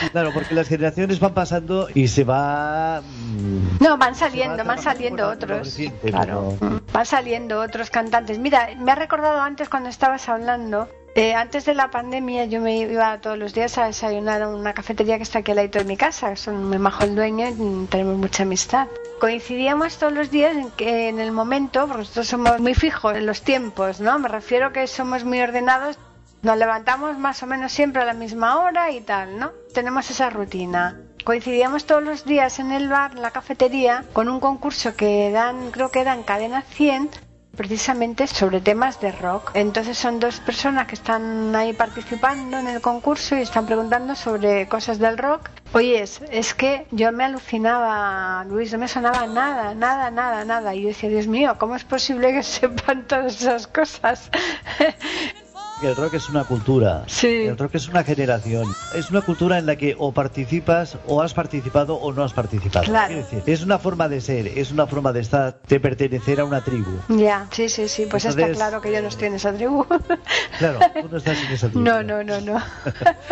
Sí, 0.00 0.08
Claro, 0.12 0.30
porque 0.32 0.54
las 0.54 0.68
generaciones 0.68 1.18
van 1.20 1.34
pasando 1.34 1.88
y 1.94 2.08
se 2.08 2.24
va... 2.24 3.00
mm, 3.02 3.78
No, 3.82 3.98
van 3.98 4.14
saliendo, 4.14 4.58
va 4.58 4.64
van 4.64 4.78
saliendo 4.82 5.28
otros. 5.28 5.76
Claro, 6.04 6.56
pero- 6.58 6.80
van 6.92 7.06
saliendo 7.06 7.60
otros 7.60 7.90
cantantes. 7.90 8.38
Mira, 8.38 8.68
me 8.78 8.92
ha 8.92 8.94
recordado 8.94 9.40
antes 9.40 9.68
cuando 9.68 9.88
estabas 9.88 10.28
hablando. 10.28 10.88
Eh, 11.14 11.34
antes 11.34 11.66
de 11.66 11.74
la 11.74 11.90
pandemia 11.90 12.46
yo 12.46 12.60
me 12.60 12.78
iba 12.78 13.20
todos 13.20 13.38
los 13.38 13.52
días 13.52 13.76
a 13.76 13.86
desayunar 13.86 14.42
a 14.42 14.48
una 14.48 14.72
cafetería 14.72 15.18
que 15.18 15.24
está 15.24 15.40
aquí 15.40 15.50
al 15.50 15.58
lado 15.58 15.68
de 15.68 15.84
mi 15.84 15.96
casa. 15.96 16.34
Son 16.36 16.64
muy 16.68 16.78
majo 16.78 17.04
el 17.04 17.14
dueño 17.14 17.48
y 17.48 17.86
tenemos 17.86 18.16
mucha 18.16 18.44
amistad. 18.44 18.88
Coincidíamos 19.20 19.98
todos 19.98 20.12
los 20.12 20.30
días 20.30 20.56
en, 20.56 20.70
que, 20.70 21.08
en 21.08 21.20
el 21.20 21.32
momento, 21.32 21.86
porque 21.86 21.98
nosotros 21.98 22.28
somos 22.28 22.60
muy 22.60 22.74
fijos 22.74 23.14
en 23.14 23.26
los 23.26 23.42
tiempos, 23.42 24.00
¿no? 24.00 24.18
Me 24.18 24.28
refiero 24.28 24.72
que 24.72 24.86
somos 24.86 25.24
muy 25.24 25.40
ordenados. 25.40 25.98
Nos 26.42 26.56
levantamos 26.56 27.18
más 27.18 27.42
o 27.42 27.46
menos 27.46 27.72
siempre 27.72 28.02
a 28.02 28.04
la 28.04 28.14
misma 28.14 28.60
hora 28.60 28.90
y 28.90 29.00
tal, 29.00 29.38
¿no? 29.38 29.52
Tenemos 29.74 30.10
esa 30.10 30.30
rutina. 30.30 30.98
Coincidíamos 31.24 31.84
todos 31.84 32.02
los 32.02 32.24
días 32.24 32.58
en 32.58 32.72
el 32.72 32.88
bar, 32.88 33.12
en 33.12 33.22
la 33.22 33.30
cafetería, 33.30 34.04
con 34.12 34.28
un 34.28 34.40
concurso 34.40 34.96
que 34.96 35.30
dan, 35.30 35.70
creo 35.70 35.90
que 35.90 36.02
dan 36.02 36.24
Cadena 36.24 36.62
100, 36.62 37.10
precisamente 37.56 38.26
sobre 38.26 38.60
temas 38.60 39.00
de 39.00 39.12
rock. 39.12 39.50
Entonces 39.54 39.98
son 39.98 40.20
dos 40.20 40.40
personas 40.40 40.86
que 40.86 40.94
están 40.94 41.54
ahí 41.54 41.72
participando 41.72 42.58
en 42.58 42.68
el 42.68 42.80
concurso 42.80 43.36
y 43.36 43.42
están 43.42 43.66
preguntando 43.66 44.14
sobre 44.14 44.68
cosas 44.68 44.98
del 44.98 45.18
rock. 45.18 45.50
Oye, 45.74 46.02
es, 46.02 46.54
que 46.54 46.86
yo 46.90 47.12
me 47.12 47.24
alucinaba, 47.24 48.44
Luis, 48.44 48.72
no 48.72 48.78
me 48.78 48.88
sonaba 48.88 49.26
nada, 49.26 49.74
nada, 49.74 50.10
nada, 50.10 50.44
nada. 50.44 50.74
Y 50.74 50.82
yo 50.82 50.88
decía, 50.88 51.08
Dios 51.08 51.26
mío, 51.26 51.56
¿cómo 51.58 51.76
es 51.76 51.84
posible 51.84 52.32
que 52.32 52.42
sepan 52.42 53.06
todas 53.06 53.40
esas 53.40 53.66
cosas? 53.66 54.30
que 55.82 55.88
el 55.88 55.96
rock 55.96 56.14
es 56.14 56.28
una 56.28 56.44
cultura. 56.44 57.02
Sí. 57.08 57.26
El 57.26 57.58
rock 57.58 57.74
es 57.74 57.88
una 57.88 58.04
generación. 58.04 58.72
Es 58.94 59.10
una 59.10 59.20
cultura 59.20 59.58
en 59.58 59.66
la 59.66 59.74
que 59.74 59.96
o 59.98 60.12
participas, 60.12 60.96
o 61.08 61.20
has 61.20 61.34
participado, 61.34 61.96
o 61.96 62.12
no 62.12 62.22
has 62.22 62.32
participado. 62.32 62.84
Claro. 62.84 63.08
Quiero 63.08 63.22
decir, 63.22 63.42
es 63.46 63.64
una 63.64 63.80
forma 63.80 64.08
de 64.08 64.20
ser, 64.20 64.46
es 64.46 64.70
una 64.70 64.86
forma 64.86 65.12
de 65.12 65.20
estar, 65.20 65.58
de 65.68 65.80
pertenecer 65.80 66.38
a 66.38 66.44
una 66.44 66.60
tribu. 66.60 66.92
ya, 67.08 67.48
sí, 67.50 67.68
sí, 67.68 67.88
sí, 67.88 68.06
pues 68.06 68.24
está 68.24 68.42
Entonces, 68.42 68.58
claro 68.58 68.80
que 68.80 68.92
yo 68.92 69.02
no 69.02 69.08
estoy 69.08 69.26
en 69.26 69.34
esa 69.34 69.52
tribu. 69.52 69.84
Claro, 70.58 70.78
tú 71.00 71.08
no 71.10 71.16
estás 71.16 71.42
en 71.42 71.52
esa 71.52 71.68
tribu. 71.68 71.84
no, 71.84 72.02
no, 72.04 72.22
no, 72.22 72.40
no. 72.40 72.62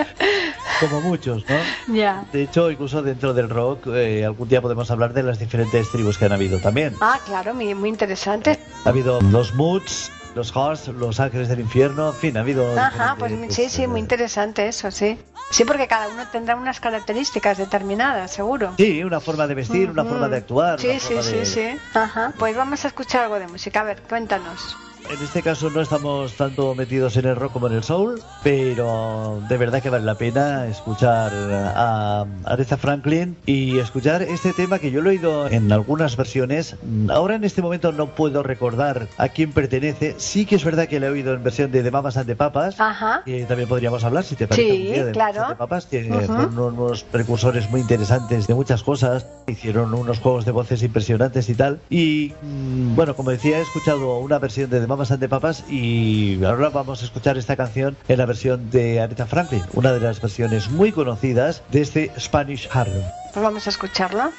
Como 0.80 1.00
muchos, 1.02 1.44
¿no? 1.48 1.94
ya. 1.94 2.24
De 2.32 2.42
hecho, 2.42 2.68
incluso 2.70 3.02
dentro 3.02 3.32
del 3.32 3.48
rock, 3.48 3.86
eh, 3.94 4.24
algún 4.24 4.48
día 4.48 4.60
podemos 4.60 4.90
hablar 4.90 5.12
de 5.12 5.22
las 5.22 5.38
diferentes 5.38 5.88
tribus 5.90 6.18
que 6.18 6.24
han 6.24 6.32
habido 6.32 6.58
también. 6.58 6.94
Ah, 7.00 7.20
claro, 7.24 7.54
muy, 7.54 7.72
muy 7.74 7.90
interesante. 7.90 8.58
Ha 8.84 8.88
habido 8.88 9.20
los 9.20 9.54
Moods, 9.54 10.10
los 10.34 10.52
Hearts, 10.52 10.88
los 10.88 11.20
Ángeles 11.20 11.48
del 11.48 11.60
Infierno, 11.60 12.10
en 12.10 12.16
fin, 12.16 12.36
ha 12.36 12.40
habido. 12.40 12.78
Ajá, 12.78 13.16
pues 13.18 13.32
sí, 13.50 13.68
sí, 13.68 13.84
eh, 13.84 13.88
muy 13.88 14.00
interesante 14.00 14.66
eso, 14.68 14.90
sí. 14.90 15.18
Sí, 15.50 15.64
porque 15.64 15.88
cada 15.88 16.08
uno 16.08 16.28
tendrá 16.28 16.54
unas 16.54 16.78
características 16.78 17.58
determinadas, 17.58 18.30
seguro. 18.30 18.74
Sí, 18.76 19.02
una 19.02 19.18
forma 19.18 19.48
de 19.48 19.54
vestir, 19.56 19.90
una 19.90 20.04
forma 20.04 20.28
de 20.28 20.36
actuar. 20.36 20.80
Sí, 20.80 21.00
sí, 21.00 21.20
sí, 21.22 21.44
sí. 21.44 21.80
Ajá. 21.92 22.32
Pues 22.38 22.56
vamos 22.56 22.84
a 22.84 22.88
escuchar 22.88 23.24
algo 23.24 23.38
de 23.40 23.48
música. 23.48 23.80
A 23.80 23.84
ver, 23.84 24.00
cuéntanos. 24.02 24.78
En 25.08 25.20
este 25.24 25.42
caso 25.42 25.70
no 25.70 25.80
estamos 25.80 26.34
tanto 26.34 26.74
metidos 26.74 27.16
en 27.16 27.26
el 27.26 27.34
rock 27.34 27.52
como 27.54 27.66
en 27.66 27.72
el 27.72 27.82
soul, 27.82 28.20
pero 28.44 29.40
de 29.48 29.56
verdad 29.56 29.82
que 29.82 29.90
vale 29.90 30.04
la 30.04 30.14
pena 30.14 30.66
escuchar 30.68 31.32
a 31.74 32.24
Aretha 32.44 32.76
Franklin 32.76 33.36
y 33.44 33.78
escuchar 33.78 34.22
este 34.22 34.52
tema 34.52 34.78
que 34.78 34.90
yo 34.92 35.00
lo 35.00 35.10
he 35.10 35.14
oído 35.14 35.48
en 35.48 35.72
algunas 35.72 36.16
versiones. 36.16 36.76
Ahora 37.08 37.34
en 37.34 37.44
este 37.44 37.60
momento 37.60 37.90
no 37.92 38.14
puedo 38.14 38.42
recordar 38.44 39.08
a 39.16 39.28
quién 39.30 39.52
pertenece. 39.52 40.14
Sí 40.18 40.46
que 40.46 40.54
es 40.56 40.64
verdad 40.64 40.86
que 40.86 41.00
lo 41.00 41.06
he 41.06 41.10
oído 41.10 41.34
en 41.34 41.42
versión 41.42 41.72
de 41.72 41.82
The 41.82 41.90
Mamas 41.90 42.16
and 42.16 42.26
the 42.26 42.36
Papas. 42.36 42.78
Ajá. 42.78 43.22
Que 43.24 43.44
también 43.46 43.68
podríamos 43.68 44.04
hablar, 44.04 44.22
si 44.22 44.36
te 44.36 44.46
parece, 44.46 44.70
Sí, 44.70 44.82
día 44.92 45.04
de 45.06 45.12
claro. 45.12 45.44
The 45.48 45.56
Papas, 45.56 45.86
que 45.86 46.08
Ujú. 46.08 46.22
fueron 46.26 46.58
unos 46.58 47.02
precursores 47.04 47.68
muy 47.70 47.80
interesantes 47.80 48.46
de 48.46 48.54
muchas 48.54 48.82
cosas. 48.84 49.26
Hicieron 49.48 49.92
unos 49.94 50.20
juegos 50.20 50.44
de 50.44 50.52
voces 50.52 50.82
impresionantes 50.84 51.48
y 51.48 51.54
tal. 51.54 51.80
Y 51.90 52.32
mm, 52.42 52.94
bueno, 52.94 53.16
como 53.16 53.30
decía, 53.30 53.58
he 53.58 53.62
escuchado 53.62 54.18
una 54.18 54.38
versión 54.38 54.70
de 54.70 54.78
The 54.80 54.89
Mamas 54.90 55.12
and 55.12 55.20
the 55.20 55.28
Papas 55.28 55.62
y 55.70 56.42
ahora 56.42 56.68
vamos 56.68 57.00
a 57.02 57.04
escuchar 57.04 57.38
esta 57.38 57.54
canción 57.54 57.96
en 58.08 58.18
la 58.18 58.26
versión 58.26 58.70
de 58.70 59.00
Aretha 59.00 59.24
Franklin, 59.24 59.62
una 59.74 59.92
de 59.92 60.00
las 60.00 60.20
versiones 60.20 60.68
muy 60.68 60.90
conocidas 60.90 61.62
de 61.70 61.80
este 61.80 62.12
Spanish 62.18 62.68
Harlem. 62.72 63.04
Pues 63.32 63.40
vamos 63.40 63.68
a 63.68 63.70
escucharlo. 63.70 64.32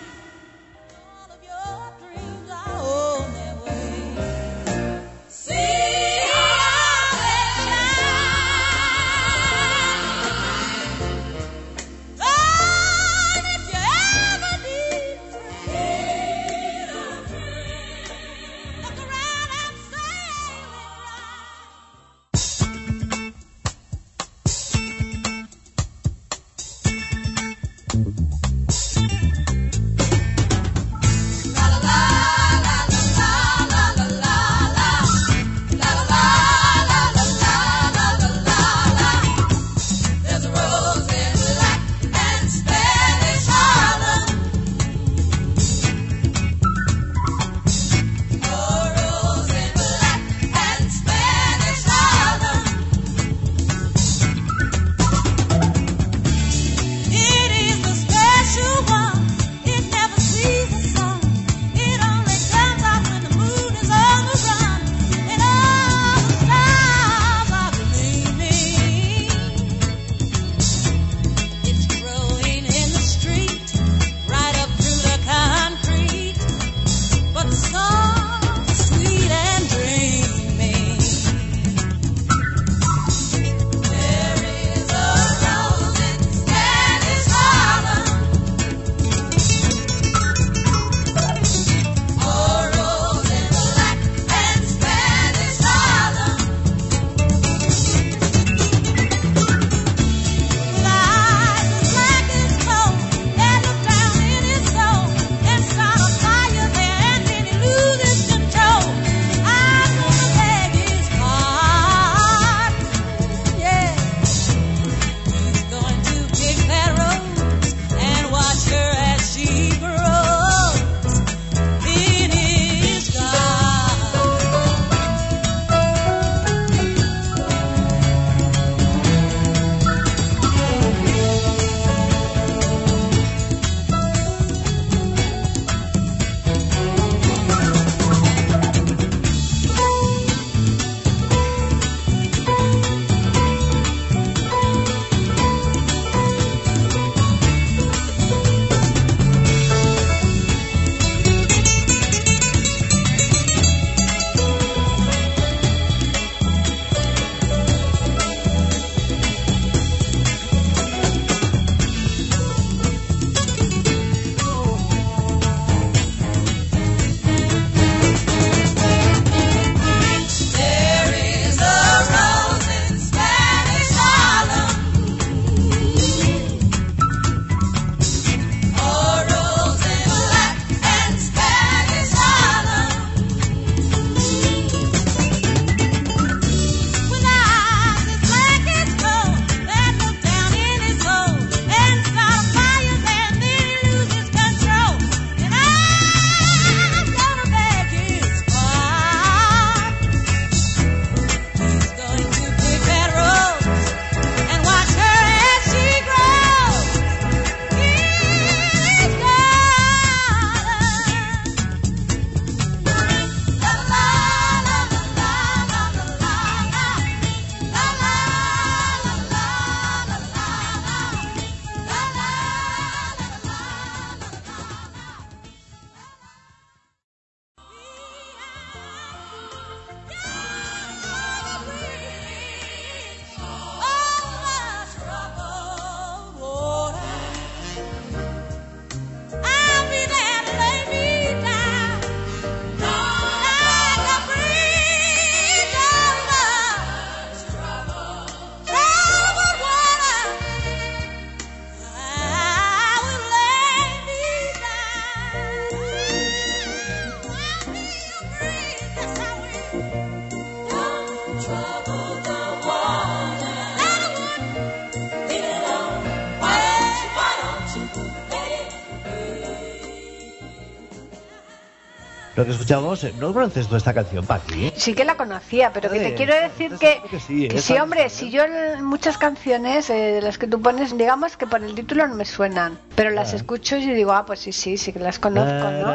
Que 272.58 272.64
escuchamos, 272.64 273.04
eh, 273.04 273.14
¿no 273.20 273.34
conoces 273.34 273.68
tú 273.68 273.76
esta 273.76 273.94
canción, 273.94 274.26
Paqui? 274.26 274.72
Sí 274.76 274.94
que 274.94 275.06
la 275.06 275.16
conocía, 275.16 275.72
pero 275.74 275.90
que 275.90 276.00
te 276.00 276.08
Eh, 276.10 276.14
quiero 276.16 276.34
decir 276.36 276.72
que, 276.80 277.02
que 277.10 277.20
sí, 277.20 277.48
que 277.48 277.58
es 277.58 277.64
sí, 277.64 277.74
hombre, 277.78 278.10
si 278.10 278.30
yo 278.32 278.44
en 278.44 278.84
muchas 278.84 279.18
canciones 279.18 279.90
eh, 279.90 279.94
de 280.14 280.22
las 280.22 280.38
que 280.38 280.48
tú 280.48 280.62
pones, 280.62 280.98
digamos 280.98 281.38
que 281.38 281.48
por 281.48 281.64
el 281.64 281.74
título 281.76 282.08
no 282.08 282.16
me 282.16 282.26
suenan, 282.26 282.78
pero 282.96 283.10
las 283.12 283.34
Ah. 283.34 283.38
escucho 283.38 283.78
y 283.78 283.86
digo, 283.94 284.12
ah, 284.14 284.26
pues 284.26 284.40
sí, 284.40 284.52
sí, 284.52 284.78
sí 284.78 284.92
que 284.92 285.00
las 285.00 285.20
conozco, 285.20 285.50
¿no? 285.72 285.92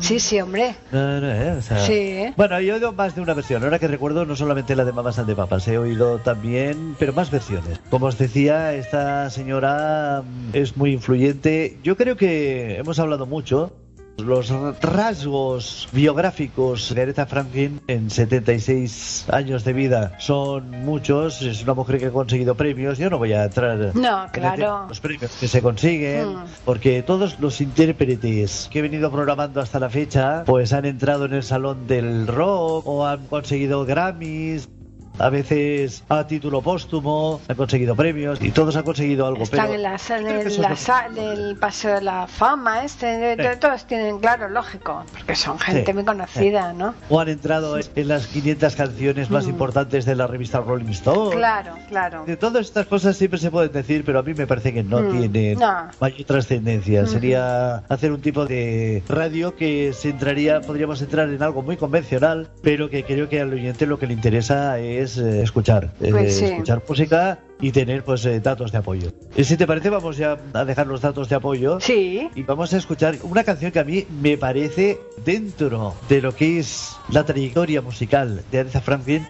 Sí, 0.00 0.20
sí, 0.20 0.40
hombre. 0.40 0.74
Eh, 0.92 1.54
o 1.58 1.62
sea- 1.62 1.78
Sí. 1.78 2.32
Bueno, 2.36 2.60
yo 2.60 2.72
he 2.74 2.76
oído 2.76 2.92
más 2.92 3.14
de 3.14 3.20
una 3.20 3.34
versión. 3.34 3.62
Ahora 3.64 3.78
que 3.78 3.88
recuerdo, 3.88 4.24
no 4.26 4.36
solamente 4.36 4.76
la 4.76 4.84
de 4.84 4.92
Mamás 4.92 5.18
and 5.18 5.28
the 5.28 5.34
Papas, 5.36 5.66
he 5.68 5.78
oído 5.78 6.18
también, 6.18 6.96
pero 6.98 7.12
más 7.12 7.30
versiones. 7.30 7.80
Como 7.90 8.06
os 8.06 8.18
decía, 8.18 8.74
esta 8.74 9.30
señora 9.30 10.22
mm, 10.22 10.50
es 10.56 10.76
muy 10.76 10.92
influyente. 10.92 11.78
Yo 11.82 11.96
creo 11.96 12.16
que 12.16 12.73
hemos 12.76 12.98
hablado 12.98 13.26
mucho. 13.26 13.72
Los 14.16 14.48
rasgos 14.80 15.88
biográficos 15.90 16.94
de 16.94 17.02
Aretha 17.02 17.26
Franklin 17.26 17.80
en 17.88 18.10
76 18.10 19.26
años 19.28 19.64
de 19.64 19.72
vida 19.72 20.12
son 20.20 20.70
muchos. 20.84 21.42
Es 21.42 21.64
una 21.64 21.74
mujer 21.74 21.98
que 21.98 22.06
ha 22.06 22.10
conseguido 22.12 22.54
premios. 22.54 22.96
Yo 22.98 23.10
no 23.10 23.18
voy 23.18 23.32
a 23.32 23.42
entrar 23.42 23.76
No, 23.96 24.24
en 24.26 24.30
claro. 24.30 24.82
de 24.82 24.88
los 24.90 25.00
premios 25.00 25.32
que 25.40 25.48
se 25.48 25.60
consiguen, 25.60 26.28
Mm. 26.32 26.44
porque 26.64 27.02
todos 27.02 27.40
los 27.40 27.60
intérpretes 27.60 28.68
que 28.70 28.78
he 28.78 28.82
venido 28.82 29.10
programando 29.10 29.60
hasta 29.60 29.80
la 29.80 29.90
fecha, 29.90 30.44
pues 30.46 30.72
han 30.72 30.84
entrado 30.84 31.24
en 31.24 31.34
el 31.34 31.42
salón 31.42 31.88
del 31.88 32.28
rock 32.28 32.86
o 32.86 33.04
han 33.06 33.26
conseguido 33.26 33.84
Grammys. 33.84 34.68
A 35.18 35.30
veces 35.30 36.02
a 36.08 36.26
título 36.26 36.60
póstumo, 36.60 37.40
han 37.48 37.56
conseguido 37.56 37.94
premios 37.94 38.42
y 38.42 38.50
todos 38.50 38.74
han 38.76 38.82
conseguido 38.82 39.26
algo. 39.26 39.44
Están 39.44 39.60
pero 39.66 39.74
en 39.74 39.82
la, 39.82 39.90
en 39.90 40.46
es 40.46 40.58
la 40.58 40.74
del 41.14 41.56
Paseo 41.56 41.94
de 41.94 42.00
la 42.02 42.26
Fama, 42.26 42.84
este, 42.84 43.36
Sí. 43.36 43.58
todos 43.60 43.86
tienen, 43.86 44.18
claro, 44.18 44.48
lógico, 44.48 45.04
porque 45.12 45.36
son 45.36 45.58
gente 45.60 45.86
Sí. 45.86 45.92
muy 45.94 46.04
conocida, 46.04 46.72
¿no? 46.72 46.94
O 47.08 47.20
han 47.20 47.28
entrado 47.28 47.76
en 47.78 48.08
las 48.08 48.26
500 48.26 48.74
canciones 48.74 49.30
más 49.30 49.46
Mm. 49.46 49.50
importantes 49.50 50.04
de 50.04 50.16
la 50.16 50.26
revista 50.26 50.60
Rolling 50.60 50.90
Stone. 50.90 51.36
Claro, 51.36 51.74
claro. 51.88 52.24
De 52.26 52.36
todas 52.36 52.66
estas 52.66 52.86
cosas 52.86 53.16
siempre 53.16 53.38
se 53.38 53.50
pueden 53.52 53.70
decir, 53.72 54.04
pero 54.04 54.18
a 54.18 54.22
mí 54.22 54.34
me 54.34 54.46
parece 54.48 54.72
que 54.74 54.82
no 54.82 55.00
Mm, 55.00 55.10
tienen 55.30 55.58
no. 55.60 55.88
mayor 56.00 56.24
trascendencia. 56.26 57.02
Mm. 57.02 57.06
Sería 57.06 57.76
hacer 57.88 58.10
un 58.10 58.20
tipo 58.20 58.46
de 58.46 59.02
radio 59.08 59.54
que 59.54 59.92
se 59.92 60.08
entraría, 60.10 60.60
podríamos 60.60 61.00
entrar 61.02 61.28
en 61.28 61.40
algo 61.42 61.62
muy 61.62 61.76
convencional, 61.76 62.48
pero 62.62 62.90
que 62.90 63.04
creo 63.04 63.28
que 63.28 63.40
al 63.40 63.52
oyente 63.52 63.86
lo 63.86 63.98
que 63.98 64.06
le 64.08 64.14
interesa 64.14 64.78
es 64.80 65.03
eh, 65.18 65.42
escuchar, 65.42 65.90
eh, 66.00 66.10
Pues 66.10 66.36
sí. 66.36 66.44
escuchar 66.46 66.82
música 66.88 67.38
y 67.60 67.70
tener 67.72 68.02
pues 68.04 68.24
eh, 68.26 68.40
datos 68.40 68.72
de 68.72 68.78
apoyo. 68.78 69.10
Y 69.36 69.44
si 69.44 69.56
te 69.56 69.66
parece, 69.66 69.90
vamos 69.90 70.16
ya 70.16 70.36
a 70.52 70.64
dejar 70.64 70.86
los 70.86 71.00
datos 71.00 71.28
de 71.28 71.36
apoyo. 71.36 71.78
Sí, 71.80 72.28
Y 72.34 72.42
vamos 72.42 72.72
a 72.74 72.78
escuchar 72.78 73.16
una 73.22 73.44
canción 73.44 73.70
que 73.72 73.78
a 73.78 73.84
mí 73.84 74.06
me 74.20 74.36
parece, 74.36 74.98
dentro 75.24 75.94
de 76.08 76.20
lo 76.20 76.34
que 76.34 76.58
es 76.58 76.96
la 77.10 77.24
trayectoria 77.24 77.80
musical 77.82 78.42
de 78.50 78.60
Aretha 78.60 78.80
Franklin, 78.80 79.26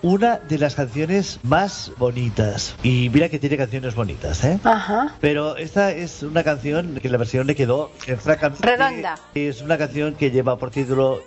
una 0.00 0.36
de 0.38 0.58
las 0.58 0.74
canciones 0.76 1.40
más 1.42 1.90
bonitas. 1.98 2.76
Y 2.84 3.10
mira 3.12 3.28
que 3.28 3.38
tiene 3.40 3.56
canciones 3.56 3.94
bonitas, 3.96 4.44
¿eh? 4.44 4.60
ajá. 4.62 5.16
Pero 5.20 5.56
esta 5.56 5.90
es 5.90 6.22
una 6.22 6.44
canción 6.44 7.00
que 7.02 7.08
la 7.08 7.18
versión 7.18 7.46
le 7.48 7.56
quedó 7.56 7.90
francamente... 8.20 8.64
Redonda. 8.64 9.18
Es 9.34 9.60
una 9.60 9.76
canción 9.76 10.14
que 10.14 10.30
lleva 10.30 10.56
por 10.56 10.70
título 10.70 11.20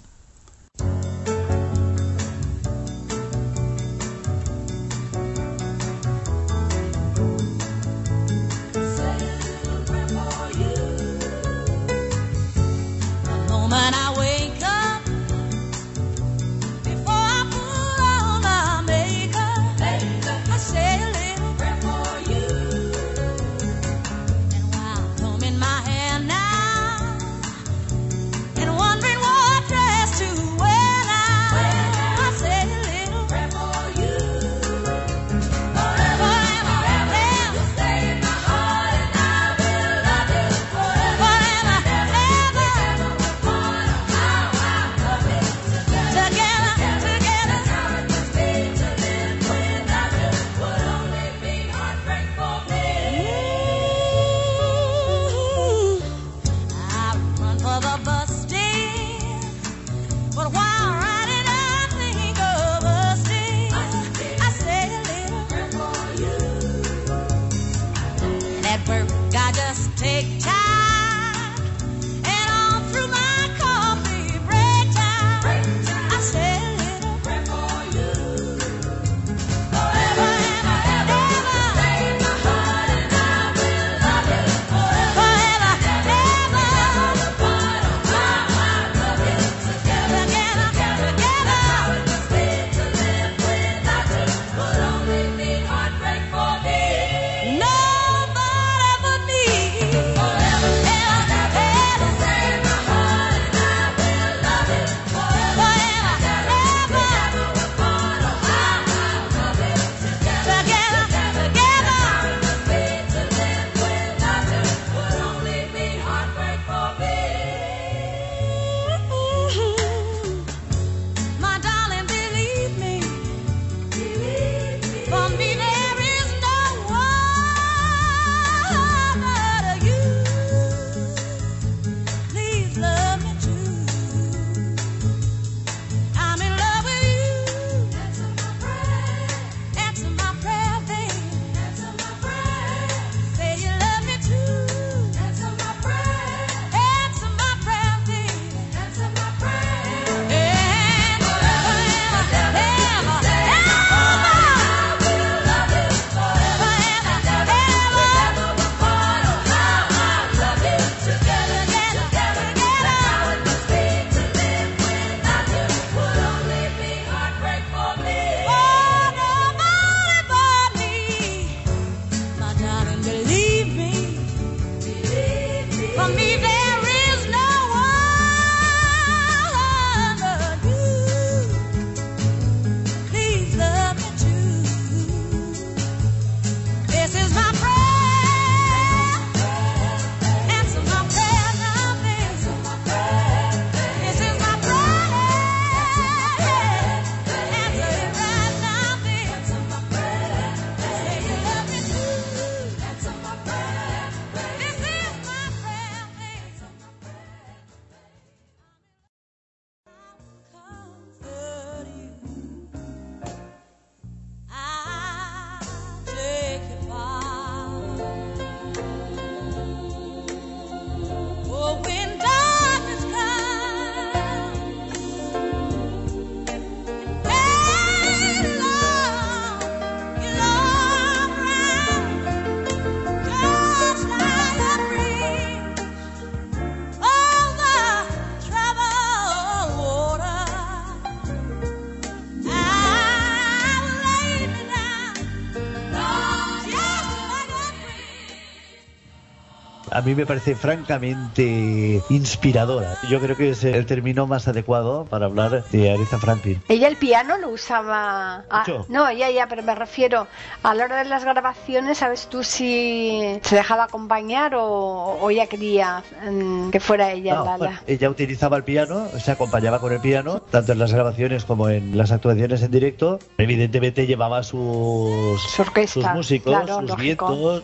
mí 250.05 250.15
me 250.15 250.25
parece 250.25 250.55
francamente 250.55 252.01
inspiradora. 252.09 252.97
Yo 253.09 253.19
creo 253.19 253.35
que 253.35 253.49
es 253.49 253.63
el 253.63 253.85
término 253.85 254.27
más 254.27 254.47
adecuado 254.47 255.05
para 255.05 255.25
hablar 255.25 255.63
de 255.71 255.91
Aretha 255.91 256.17
Franklin. 256.19 256.61
Ella 256.67 256.87
el 256.87 256.97
piano 256.97 257.37
lo 257.37 257.49
usaba. 257.49 258.43
no, 258.89 259.11
ya, 259.11 259.29
ya, 259.31 259.47
pero 259.47 259.63
me 259.63 259.75
refiero 259.75 260.27
a 260.63 260.73
la 260.73 260.85
hora 260.85 261.03
de 261.03 261.09
las 261.09 261.23
grabaciones, 261.23 261.97
¿sabes 261.99 262.27
tú 262.27 262.43
si 262.43 263.39
se 263.41 263.55
dejaba 263.55 263.85
acompañar 263.85 264.55
o, 264.55 264.63
o 264.65 265.29
ella 265.29 265.47
quería 265.47 266.03
mm, 266.29 266.69
que 266.69 266.79
fuera 266.79 267.11
ella 267.11 267.35
No, 267.35 267.57
la, 267.57 267.81
ella 267.87 268.09
utilizaba 268.09 268.57
el 268.57 268.63
piano, 268.63 269.07
se 269.19 269.31
acompañaba 269.31 269.79
con 269.79 269.93
el 269.93 269.99
piano, 269.99 270.39
tanto 270.41 270.71
en 270.73 270.79
las 270.79 270.93
grabaciones 270.93 271.45
como 271.45 271.69
en 271.69 271.97
las 271.97 272.11
actuaciones 272.11 272.61
en 272.61 272.71
directo. 272.71 273.19
Evidentemente 273.37 274.05
llevaba 274.07 274.43
sus, 274.43 275.41
Su 275.41 275.61
orquesta, 275.61 275.93
sus 276.01 276.11
músicos, 276.13 276.53
claro, 276.53 276.79
sus 276.81 276.89
lógico. 276.89 277.27
vientos, 277.29 277.63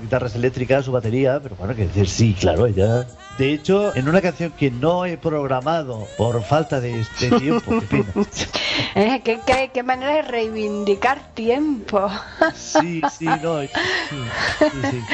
guitarras 0.00 0.34
eléctricas, 0.34 0.84
su 0.84 0.92
batería, 0.92 1.40
pero 1.42 1.56
bueno, 1.56 1.74
que 1.74 1.86
decir, 1.86 2.08
sí, 2.08 2.34
claro, 2.38 2.66
ella... 2.66 3.06
De 3.36 3.52
hecho, 3.52 3.96
en 3.96 4.08
una 4.08 4.20
canción 4.20 4.52
que 4.52 4.70
no 4.70 5.04
he 5.06 5.18
programado 5.18 6.06
por 6.16 6.40
falta 6.44 6.78
de, 6.80 7.04
de 7.18 7.30
tiempo, 7.40 7.80
qué 7.80 7.86
pena. 7.88 8.04
¿Eh? 8.94 9.22
¿Qué, 9.24 9.40
qué, 9.44 9.70
qué 9.74 9.82
manera 9.82 10.14
de 10.14 10.22
reivindicar 10.22 11.34
tiempo. 11.34 12.08
Sí, 12.54 13.02
sí, 13.18 13.24
no. 13.24 13.60
sí, 13.62 13.68
sí, 14.60 14.80
sí. 14.88 15.04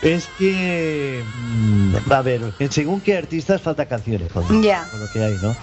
Es 0.00 0.26
que, 0.38 1.22
mm, 1.34 1.96
a 2.10 2.22
ver, 2.22 2.40
según 2.70 3.02
qué 3.02 3.18
artistas 3.18 3.60
faltan 3.60 3.84
canciones 3.88 4.32
con, 4.32 4.62
Ya. 4.62 4.88
con 4.90 5.00
lo 5.00 5.10
que 5.12 5.22
hay, 5.22 5.38
¿no? 5.42 5.54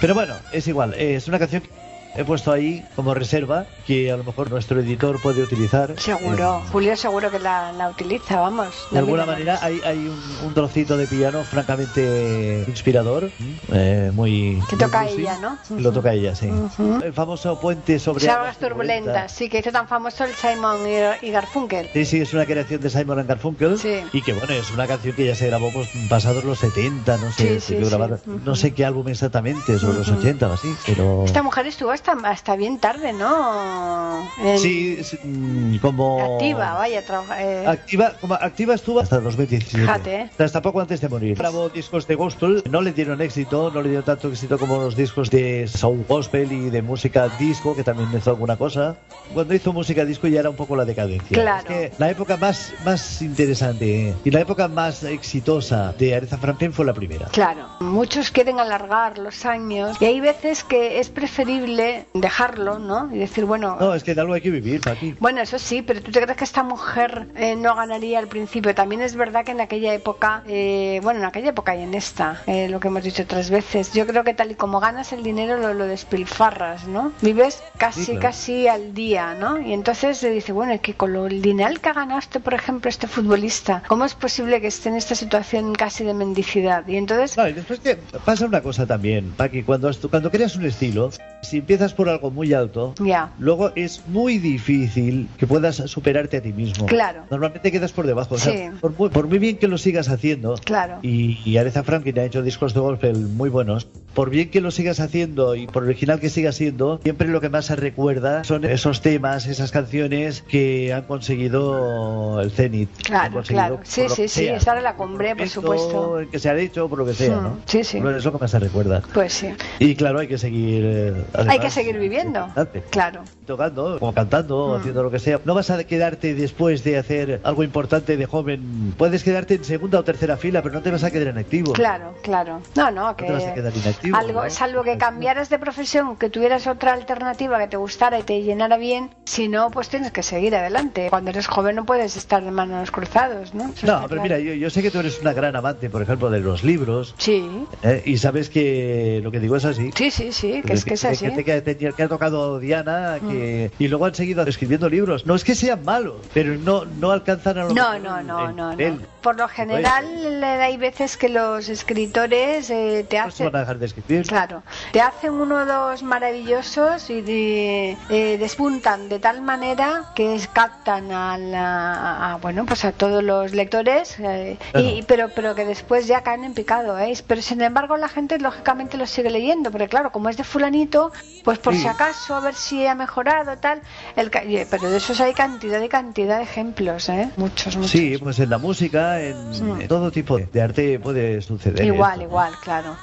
Pero 0.00 0.14
bueno, 0.14 0.36
es 0.52 0.66
igual. 0.66 0.94
Es 0.94 1.28
una 1.28 1.38
canción 1.38 1.60
que 1.60 1.68
he 2.14 2.24
puesto 2.24 2.52
ahí 2.52 2.84
como 2.96 3.14
reserva 3.14 3.66
que 3.86 4.10
a 4.10 4.16
lo 4.16 4.24
mejor 4.24 4.50
nuestro 4.50 4.80
editor 4.80 5.20
puede 5.20 5.42
utilizar. 5.42 5.94
Seguro, 5.98 6.62
Eh, 6.64 6.68
Julio 6.72 6.96
seguro 6.96 7.30
que 7.30 7.38
la, 7.38 7.72
la 7.72 7.88
utiliza, 7.88 8.40
vamos. 8.40 8.86
de 8.90 8.96
no 8.96 8.98
alguna 9.00 9.26
manera 9.26 9.58
hay, 9.62 9.80
hay 9.84 10.08
un, 10.08 10.20
un 10.44 10.54
trocito 10.54 10.96
de 10.96 11.06
piano 11.06 11.42
francamente 11.44 12.64
inspirador, 12.68 13.30
eh, 13.72 14.10
muy... 14.14 14.62
Que 14.68 14.76
muy 14.76 14.84
toca 14.84 15.02
bluesy. 15.02 15.20
ella, 15.22 15.38
¿no? 15.38 15.58
Lo 15.78 15.92
toca 15.92 16.12
ella, 16.12 16.34
sí. 16.34 16.48
Ujú. 16.48 17.00
El 17.02 17.12
famoso 17.12 17.58
puente 17.60 17.98
sobre 17.98 18.28
Aguas 18.28 18.58
turbulentas, 18.58 19.32
sí, 19.32 19.48
que 19.48 19.58
hizo 19.58 19.72
tan 19.72 19.88
famoso 19.88 20.24
el 20.24 20.34
Simon 20.34 20.80
y, 20.86 21.26
y 21.26 21.30
Garfunkel. 21.30 21.88
Sí, 21.92 22.04
sí, 22.04 22.20
es 22.20 22.32
una 22.34 22.46
creación 22.46 22.80
de 22.80 22.90
Simon 22.90 23.18
and 23.18 23.28
Garfunkel 23.28 23.78
Sí. 23.78 24.00
y 24.12 24.22
que 24.22 24.32
bueno, 24.32 24.52
es 24.52 24.70
una 24.70 24.86
canción 24.86 25.14
que 25.14 25.26
ya 25.26 25.34
se 25.34 25.46
grabó 25.46 25.70
pues, 25.72 25.88
pasados 26.08 26.44
los 26.44 26.58
70, 26.58 27.16
no 27.18 27.32
sé, 27.32 27.60
Sí, 27.60 27.74
sí, 27.78 27.84
grabar, 27.88 28.12
Ujú. 28.12 28.40
no 28.44 28.54
sé 28.56 28.74
qué 28.74 28.84
álbum 28.84 29.08
exactamente, 29.08 29.78
sobre 29.78 29.98
los 29.98 30.08
Ujú. 30.08 30.18
80 30.20 30.48
o 30.48 30.52
así, 30.52 30.74
pero... 30.86 31.24
Esta 31.24 31.42
mujer 31.42 31.66
estuvo 31.66 31.92
hasta, 32.00 32.28
hasta 32.28 32.56
bien 32.56 32.78
tarde, 32.78 33.12
¿no? 33.12 34.26
Sí, 34.56 34.96
es, 34.98 35.18
mm, 35.22 35.76
como... 35.78 36.34
Activa, 36.34 36.74
vaya, 36.74 37.04
trabaja, 37.04 37.42
eh, 37.42 37.66
Activa, 37.66 38.14
como 38.20 38.34
activa 38.34 38.74
estuvo 38.74 39.00
hasta 39.00 39.20
2017. 39.20 39.78
Fíjate, 39.78 40.14
¿eh? 40.16 40.30
Hasta 40.38 40.62
poco 40.62 40.80
antes 40.80 41.00
de 41.00 41.08
morir. 41.08 41.36
Grabó 41.36 41.68
discos 41.68 42.06
de 42.06 42.14
gospel, 42.14 42.62
no 42.70 42.80
le 42.80 42.92
dieron 42.92 43.20
éxito, 43.20 43.70
no 43.72 43.82
le 43.82 43.88
dieron 43.90 44.04
tanto 44.04 44.28
éxito 44.28 44.58
como 44.58 44.78
los 44.78 44.96
discos 44.96 45.30
de 45.30 45.68
soul 45.68 46.04
gospel 46.08 46.50
y 46.52 46.70
de 46.70 46.82
música 46.82 47.28
disco, 47.38 47.76
que 47.76 47.84
también 47.84 48.08
hizo 48.16 48.30
alguna 48.30 48.56
cosa. 48.56 48.96
Cuando 49.34 49.54
hizo 49.54 49.72
música 49.72 50.04
disco 50.04 50.26
ya 50.26 50.40
era 50.40 50.50
un 50.50 50.56
poco 50.56 50.76
la 50.76 50.84
decadencia. 50.84 51.36
Claro. 51.40 51.58
Es 51.58 51.64
que 51.64 51.92
la 51.98 52.10
época 52.10 52.36
más, 52.36 52.72
más 52.84 53.22
interesante 53.22 54.14
y 54.24 54.30
la 54.30 54.40
época 54.40 54.68
más 54.68 55.02
exitosa 55.04 55.92
de 55.98 56.14
Aretha 56.14 56.38
Franklin 56.38 56.72
fue 56.72 56.84
la 56.84 56.94
primera. 56.94 57.26
Claro, 57.26 57.68
muchos 57.80 58.30
quieren 58.30 58.58
alargar 58.58 59.18
los 59.18 59.44
años 59.44 59.96
y 60.00 60.06
hay 60.06 60.20
veces 60.20 60.64
que 60.64 60.98
es 60.98 61.10
preferible 61.10 61.89
dejarlo, 62.14 62.78
¿no? 62.78 63.08
Y 63.14 63.18
decir, 63.18 63.44
bueno, 63.44 63.76
No, 63.80 63.94
es 63.94 64.02
que 64.04 64.14
de 64.14 64.20
algo 64.20 64.34
hay 64.34 64.40
que 64.40 64.50
vivir, 64.50 64.80
Paqui. 64.80 65.14
Bueno, 65.20 65.40
eso 65.40 65.58
sí, 65.58 65.82
pero 65.82 66.00
¿tú 66.02 66.10
te 66.10 66.20
crees 66.20 66.36
que 66.36 66.44
esta 66.44 66.62
mujer 66.62 67.28
eh, 67.36 67.56
no 67.56 67.74
ganaría 67.74 68.18
al 68.18 68.28
principio? 68.28 68.74
También 68.74 69.02
es 69.02 69.14
verdad 69.16 69.44
que 69.44 69.52
en 69.52 69.60
aquella 69.60 69.92
época, 69.94 70.42
eh, 70.46 71.00
bueno, 71.02 71.20
en 71.20 71.26
aquella 71.26 71.50
época 71.50 71.74
y 71.76 71.82
en 71.82 71.94
esta, 71.94 72.42
eh, 72.46 72.68
lo 72.68 72.80
que 72.80 72.88
hemos 72.88 73.02
dicho 73.02 73.26
tres 73.26 73.50
veces, 73.50 73.92
yo 73.92 74.06
creo 74.06 74.24
que 74.24 74.34
tal 74.34 74.50
y 74.50 74.54
como 74.54 74.80
ganas 74.80 75.12
el 75.12 75.22
dinero 75.22 75.58
lo, 75.58 75.74
lo 75.74 75.86
despilfarras, 75.86 76.86
¿no? 76.86 77.12
Vives 77.22 77.62
casi, 77.78 78.00
Sí, 78.00 78.06
claro. 78.12 78.20
casi 78.20 78.68
al 78.68 78.94
día, 78.94 79.34
¿no? 79.34 79.60
Y 79.60 79.72
entonces 79.72 80.18
se 80.18 80.30
dice, 80.30 80.52
bueno, 80.52 80.72
es 80.72 80.80
que 80.80 80.94
con 80.94 81.12
lo, 81.12 81.26
el 81.26 81.42
dinero 81.42 81.74
que 81.80 81.92
ganaste, 81.92 82.40
por 82.40 82.54
ejemplo, 82.54 82.88
este 82.88 83.06
futbolista, 83.06 83.82
¿cómo 83.88 84.04
es 84.04 84.14
posible 84.14 84.60
que 84.60 84.66
esté 84.68 84.88
en 84.88 84.96
esta 84.96 85.14
situación 85.14 85.74
casi 85.74 86.04
de 86.04 86.14
mendicidad? 86.14 86.86
Y 86.88 86.96
entonces, 86.96 87.36
No, 87.36 87.46
y 87.48 87.52
después 87.52 87.80
que 87.80 87.96
pasa 88.24 88.46
una 88.46 88.60
cosa 88.62 88.86
también, 88.86 89.32
Paqui, 89.36 89.62
cuando, 89.62 89.90
cuando 90.10 90.30
creas 90.30 90.56
un 90.56 90.64
estilo, 90.64 91.10
si 91.42 91.58
empiezas 91.58 91.79
por 91.94 92.08
algo 92.08 92.30
muy 92.30 92.52
alto, 92.52 92.94
ya, 92.98 93.32
luego 93.38 93.72
es 93.74 94.02
muy 94.06 94.38
difícil 94.38 95.28
que 95.38 95.46
puedas 95.46 95.76
superarte 95.76 96.36
a 96.36 96.42
ti 96.42 96.52
mismo. 96.52 96.86
Claro. 96.86 97.22
Normalmente 97.30 97.72
quedas 97.72 97.92
por 97.92 98.06
debajo. 98.06 98.34
o 98.34 98.38
sea, 98.38 98.72
por, 98.80 98.96
muy, 98.98 99.08
por 99.08 99.26
muy 99.26 99.38
bien 99.38 99.56
que 99.58 99.66
lo 99.68 99.78
sigas 99.78 100.08
haciendo, 100.08 100.54
claro. 100.64 100.98
y, 101.02 101.38
y 101.44 101.56
Aretha 101.56 101.82
Franklin 101.82 102.18
ha 102.18 102.24
hecho 102.24 102.42
discos 102.42 102.74
de 102.74 102.80
gospel 102.80 103.16
muy 103.16 103.48
buenos, 103.48 103.86
por 104.14 104.28
bien 104.30 104.50
que 104.50 104.60
lo 104.60 104.70
sigas 104.70 105.00
haciendo 105.00 105.54
y 105.56 105.66
por 105.66 105.84
original 105.84 106.20
que 106.20 106.28
siga 106.30 106.52
siendo, 106.52 107.00
siempre 107.02 107.28
lo 107.28 107.40
que 107.40 107.48
más 107.48 107.66
se 107.66 107.76
recuerda 107.76 108.44
son 108.44 108.64
esos 108.64 109.00
temas, 109.00 109.46
esas 109.46 109.70
canciones 109.70 110.42
que 110.42 110.92
han 110.92 111.02
conseguido 111.04 112.40
el 112.40 112.50
cenit. 112.50 112.90
que 112.96 113.02
Claro, 113.04 113.42
claro. 113.46 113.80
Sí, 113.82 114.02
sí, 114.08 114.22
que 114.22 114.28
sí, 114.28 114.46
estar 114.48 114.76
en 114.76 114.84
la 114.84 114.94
cumbre, 114.96 115.28
por 115.30 115.36
momento 115.38 115.52
supuesto. 115.54 116.18
que 116.30 116.38
se 116.38 116.48
ha 116.50 116.58
hecho, 116.58 116.88
por 116.88 116.98
lo 116.98 117.06
que 117.06 117.14
sea, 117.14 117.36
Mm, 117.36 117.42
¿no? 117.42 117.56
sí, 117.66 117.84
sí. 117.84 117.98
Pero 118.02 118.16
es 118.16 118.24
lo 118.24 118.32
que 118.32 118.38
más 118.38 118.50
se 118.50 118.58
recuerda. 118.58 119.02
Pues 119.14 119.32
sí. 119.32 119.48
Y 119.78 119.94
claro, 119.94 120.18
hay 120.20 120.26
que 120.28 120.38
seguir. 120.38 120.82
eh, 120.84 121.12
Hay 121.34 121.40
además, 121.48 121.69
que 121.74 121.80
seguir 121.80 121.98
viviendo. 121.98 122.48
Claro. 122.90 123.22
Tocando, 123.46 123.98
o 124.00 124.12
cantando, 124.12 124.68
Mm. 124.68 124.80
haciendo 124.80 125.02
lo 125.02 125.10
que 125.10 125.18
sea. 125.18 125.40
No 125.44 125.54
vas 125.54 125.70
a 125.70 125.82
quedarte 125.84 126.34
después 126.34 126.84
de 126.84 126.98
hacer 126.98 127.40
algo 127.44 127.62
importante 127.64 128.16
de 128.16 128.26
joven. 128.26 128.94
Puedes 128.96 129.24
quedarte 129.24 129.54
en 129.54 129.64
segunda 129.64 129.98
o 129.98 130.04
tercera 130.04 130.36
fila, 130.36 130.62
pero 130.62 130.74
no 130.74 130.82
te 130.82 130.90
vas 130.90 131.02
a 131.04 131.10
quedar 131.10 131.28
en 131.28 131.38
activo. 131.38 131.72
Claro, 131.72 132.14
claro. 132.22 132.60
No, 132.76 132.90
no, 132.90 133.16
que 133.16 133.24
te 133.26 133.32
vas 133.32 133.44
a 133.46 133.54
quedar 133.54 133.72
inactivo, 133.76 134.16
algo, 134.16 134.44
¿no? 134.44 134.50
salvo 134.50 134.82
que 134.82 134.96
cambiaras 134.98 135.50
de 135.50 135.58
profesión, 135.58 136.16
que 136.16 136.30
tuvieras 136.30 136.66
otra 136.66 136.92
alternativa 136.92 137.58
que 137.58 137.68
te 137.68 137.76
gustara 137.76 138.18
y 138.18 138.22
te 138.22 138.42
llenara 138.42 138.76
bien, 138.76 139.10
si 139.24 139.48
no, 139.48 139.70
pues 139.70 139.88
tienes 139.88 140.12
que 140.12 140.22
seguir 140.22 140.54
adelante. 140.54 141.08
Cuando 141.10 141.30
eres 141.30 141.46
joven 141.46 141.76
no 141.76 141.84
puedes 141.84 142.16
estar 142.16 142.44
de 142.44 142.50
manos 142.50 142.90
cruzados, 142.90 143.54
¿no? 143.54 143.64
Eso 143.74 143.86
No, 143.86 143.94
pero 144.08 144.08
claro. 144.08 144.22
mira, 144.22 144.38
yo, 144.38 144.54
yo 144.54 144.70
sé 144.70 144.82
que 144.82 144.90
tú 144.90 145.00
eres 145.00 145.20
una 145.20 145.32
gran 145.32 145.56
amante, 145.56 145.90
por 145.90 146.02
ejemplo, 146.02 146.30
de 146.30 146.40
los 146.40 146.62
libros. 146.64 147.14
Sí, 147.18 147.48
¿eh? 147.82 148.02
Y 148.04 148.16
sabes 148.18 148.48
que 148.50 149.20
lo 149.22 149.30
que 149.30 149.40
digo 149.40 149.56
es 149.56 149.64
así. 149.64 149.90
sí, 149.94 150.10
sí, 150.10 150.32
sí, 150.32 150.62
que 150.64 150.72
es 150.74 150.84
que 150.84 150.94
es 150.94 151.04
así. 151.04 151.26
gente 151.26 151.44
que, 151.62 152.02
ha 152.02 152.08
tocado 152.08 152.58
Diana 152.58 153.18
que, 153.20 153.70
y 153.78 153.88
luego 153.88 154.06
han 154.06 154.14
seguido 154.14 154.42
escribiendo 154.42 154.88
libros. 154.88 155.26
No 155.26 155.34
es 155.34 155.44
que 155.44 155.54
sean 155.54 155.84
malos, 155.84 156.16
pero 156.32 156.56
no, 156.56 156.84
no 156.84 157.10
alcanzan 157.10 157.58
a 157.58 157.64
lo 157.64 157.74
No, 157.74 157.98
no, 157.98 158.22
no, 158.22 158.52
no. 158.52 158.74
Por 159.22 159.36
lo 159.36 159.48
general 159.48 160.42
hay 160.42 160.76
veces 160.76 161.16
que 161.16 161.28
los 161.28 161.68
escritores 161.68 162.70
eh, 162.70 163.04
te 163.08 163.18
No 163.18 163.24
se 163.24 163.28
hacen... 163.28 163.46
van 163.46 163.56
a 163.56 163.60
dejar 163.60 163.78
de 163.78 163.86
escribir. 163.86 164.26
Claro, 164.26 164.62
te 164.92 165.00
hacen 165.00 165.32
uno 165.32 165.56
o 165.56 165.66
dos 165.66 166.02
maravillosos 166.02 167.10
y 167.10 167.20
de- 167.20 167.96
eh, 168.08 168.38
despuntan 168.38 169.08
de 169.08 169.18
tal 169.18 169.42
manera 169.42 170.04
que 170.14 170.40
captan 170.52 171.12
a, 171.12 171.36
la- 171.36 172.32
a- 172.32 172.36
bueno 172.36 172.64
pues 172.64 172.84
a 172.84 172.92
todos 172.92 173.22
los 173.22 173.52
lectores, 173.52 174.18
eh, 174.20 174.56
Claro. 174.72 174.86
y, 174.86 175.02
pero 175.02 175.28
pero 175.34 175.54
que 175.54 175.64
después 175.64 176.06
ya 176.06 176.22
caen 176.22 176.44
en 176.44 176.54
picado, 176.54 176.98
¿eh? 176.98 177.12
Pero 177.26 177.42
sin 177.42 177.60
embargo 177.60 177.96
la 177.96 178.08
gente 178.08 178.38
lógicamente 178.38 178.96
lo 178.96 179.06
sigue 179.06 179.30
leyendo, 179.30 179.70
porque 179.70 179.88
claro, 179.88 180.12
como 180.12 180.28
es 180.28 180.36
de 180.36 180.44
fulanito, 180.44 181.12
pues 181.44 181.58
por 181.58 181.74
Sí. 181.74 181.80
si 181.82 181.88
acaso 181.88 182.34
a 182.34 182.40
ver 182.40 182.54
si 182.54 182.86
ha 182.86 182.94
mejorado 182.94 183.56
tal, 183.58 183.82
el, 184.16 184.30
pero 184.30 184.90
de 184.90 184.96
esos 184.96 185.20
hay 185.20 185.34
cantidad 185.34 185.80
y 185.82 185.88
cantidad 185.88 186.38
de 186.38 186.44
ejemplos, 186.44 187.08
¿eh? 187.08 187.30
Muchos, 187.36 187.76
muchos. 187.76 187.90
Sí, 187.90 188.16
pues 188.18 188.38
en 188.38 188.50
la 188.50 188.58
música, 188.58 189.09
en, 189.18 189.54
Sí. 189.54 189.62
en 189.64 189.88
todo 189.88 190.10
tipo 190.10 190.38
de 190.38 190.62
arte 190.62 190.98
puede 191.00 191.40
suceder. 191.40 191.84
igual, 191.84 192.12
esto. 192.12 192.24
igual, 192.24 192.52
claro. 192.62 192.96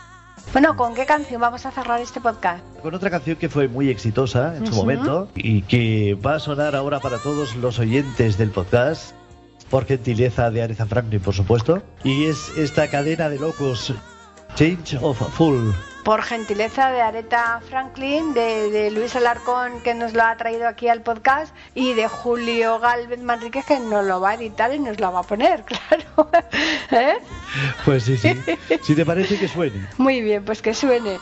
Bueno, 0.53 0.77
¿con 0.77 0.93
qué 0.95 1.05
canción 1.05 1.41
vamos 1.41 1.65
a 1.65 1.71
cerrar 1.71 1.99
este 1.99 2.21
podcast? 2.21 2.63
Con 2.81 2.93
otra 2.95 3.09
canción 3.09 3.35
que 3.35 3.49
fue 3.49 3.67
muy 3.67 3.89
exitosa 3.89 4.55
en 4.55 4.65
su 4.67 4.75
momento 4.75 5.27
y 5.35 5.63
que 5.63 6.17
va 6.25 6.35
a 6.35 6.39
sonar 6.39 6.73
ahora 6.75 6.99
para 7.01 7.17
todos 7.17 7.55
los 7.57 7.79
oyentes 7.79 8.37
del 8.37 8.51
podcast, 8.51 9.11
por 9.69 9.85
gentileza 9.85 10.49
de 10.49 10.61
Aretha 10.63 10.85
Franklin, 10.85 11.19
por 11.19 11.33
supuesto, 11.33 11.83
y 12.05 12.25
es 12.27 12.37
esta 12.57 12.87
cadena 12.87 13.27
de 13.27 13.39
locos, 13.39 13.93
Change 14.55 14.97
of 15.01 15.17
Full. 15.35 15.71
Por 16.07 16.21
gentileza 16.21 16.89
de 16.89 17.01
Aretha 17.01 17.59
Franklin, 17.67 18.33
de, 18.33 18.71
de 18.71 18.91
Luis 18.91 19.13
Alarcón 19.17 19.81
que 19.81 19.93
nos 19.93 20.13
lo 20.13 20.23
ha 20.23 20.37
traído 20.37 20.65
aquí 20.65 20.87
al 20.87 21.01
podcast 21.01 21.53
y 21.75 21.95
de 21.95 22.07
Julio 22.07 22.79
Galvez 22.79 23.19
Manríquez 23.19 23.65
que 23.65 23.77
nos 23.77 24.05
lo 24.05 24.21
va 24.21 24.29
a 24.29 24.33
editar 24.35 24.73
y 24.73 24.79
nos 24.79 25.01
lo 25.01 25.11
va 25.11 25.19
a 25.19 25.23
poner, 25.23 25.63
claro. 25.65 26.29
¿Eh? 26.91 27.17
Pues 27.83 28.05
sí, 28.05 28.17
sí. 28.17 28.41
si 28.83 28.95
te 28.95 29.05
parece 29.05 29.37
que 29.37 29.49
suene. 29.49 29.85
Muy 29.97 30.21
bien, 30.21 30.45
pues 30.45 30.61
que 30.61 30.73
suene. 30.73 31.19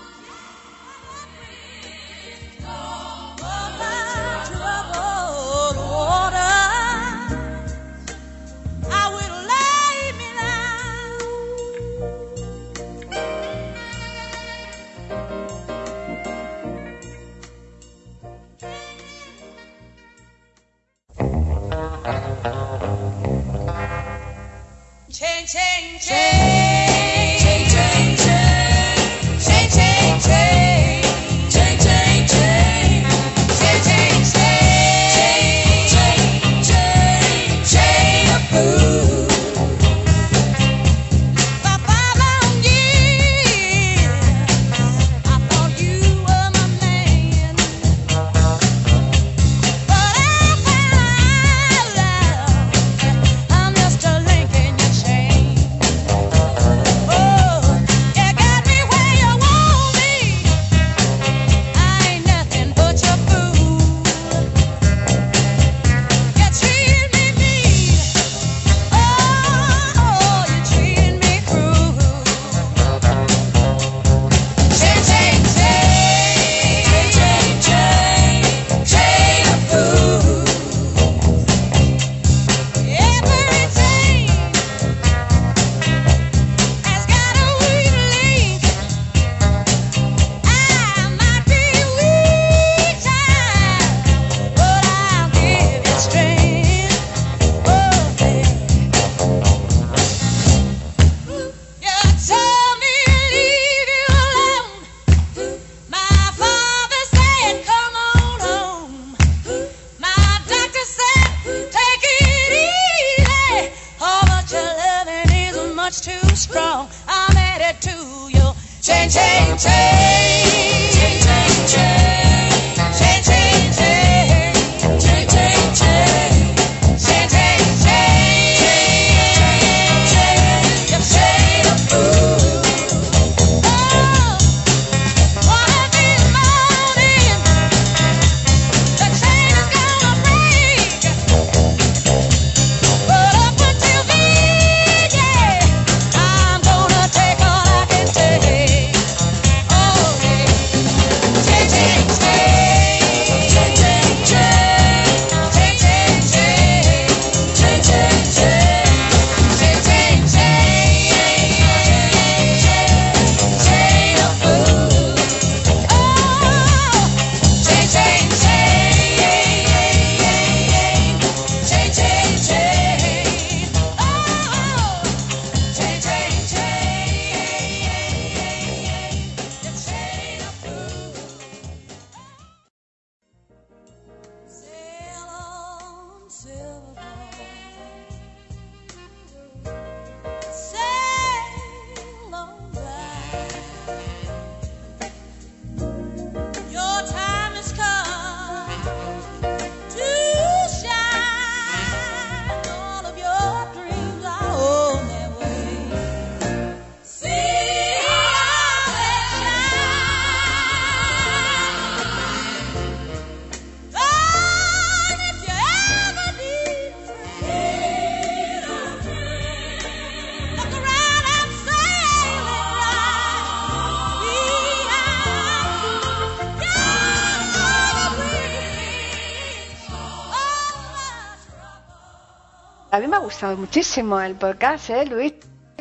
Gustado 233.26 233.57
muchísimo 233.57 234.21
el 234.21 234.36
podcast, 234.36 234.91
¿eh, 234.91 235.05
Luis? 235.05 235.34